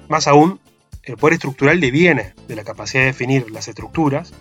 [0.06, 0.60] Más aún,
[1.02, 4.32] el poder estructural deviene de la capacidad de definir las estructuras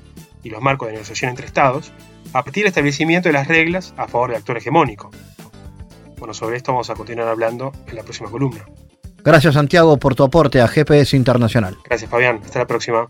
[0.46, 1.92] y los marcos de negociación entre estados
[2.32, 5.10] a partir del establecimiento de las reglas a favor del actor hegemónico.
[6.18, 8.64] Bueno, sobre esto vamos a continuar hablando en la próxima columna.
[9.24, 11.78] Gracias Santiago por tu aporte a GPS Internacional.
[11.84, 13.10] Gracias Fabián, hasta la próxima.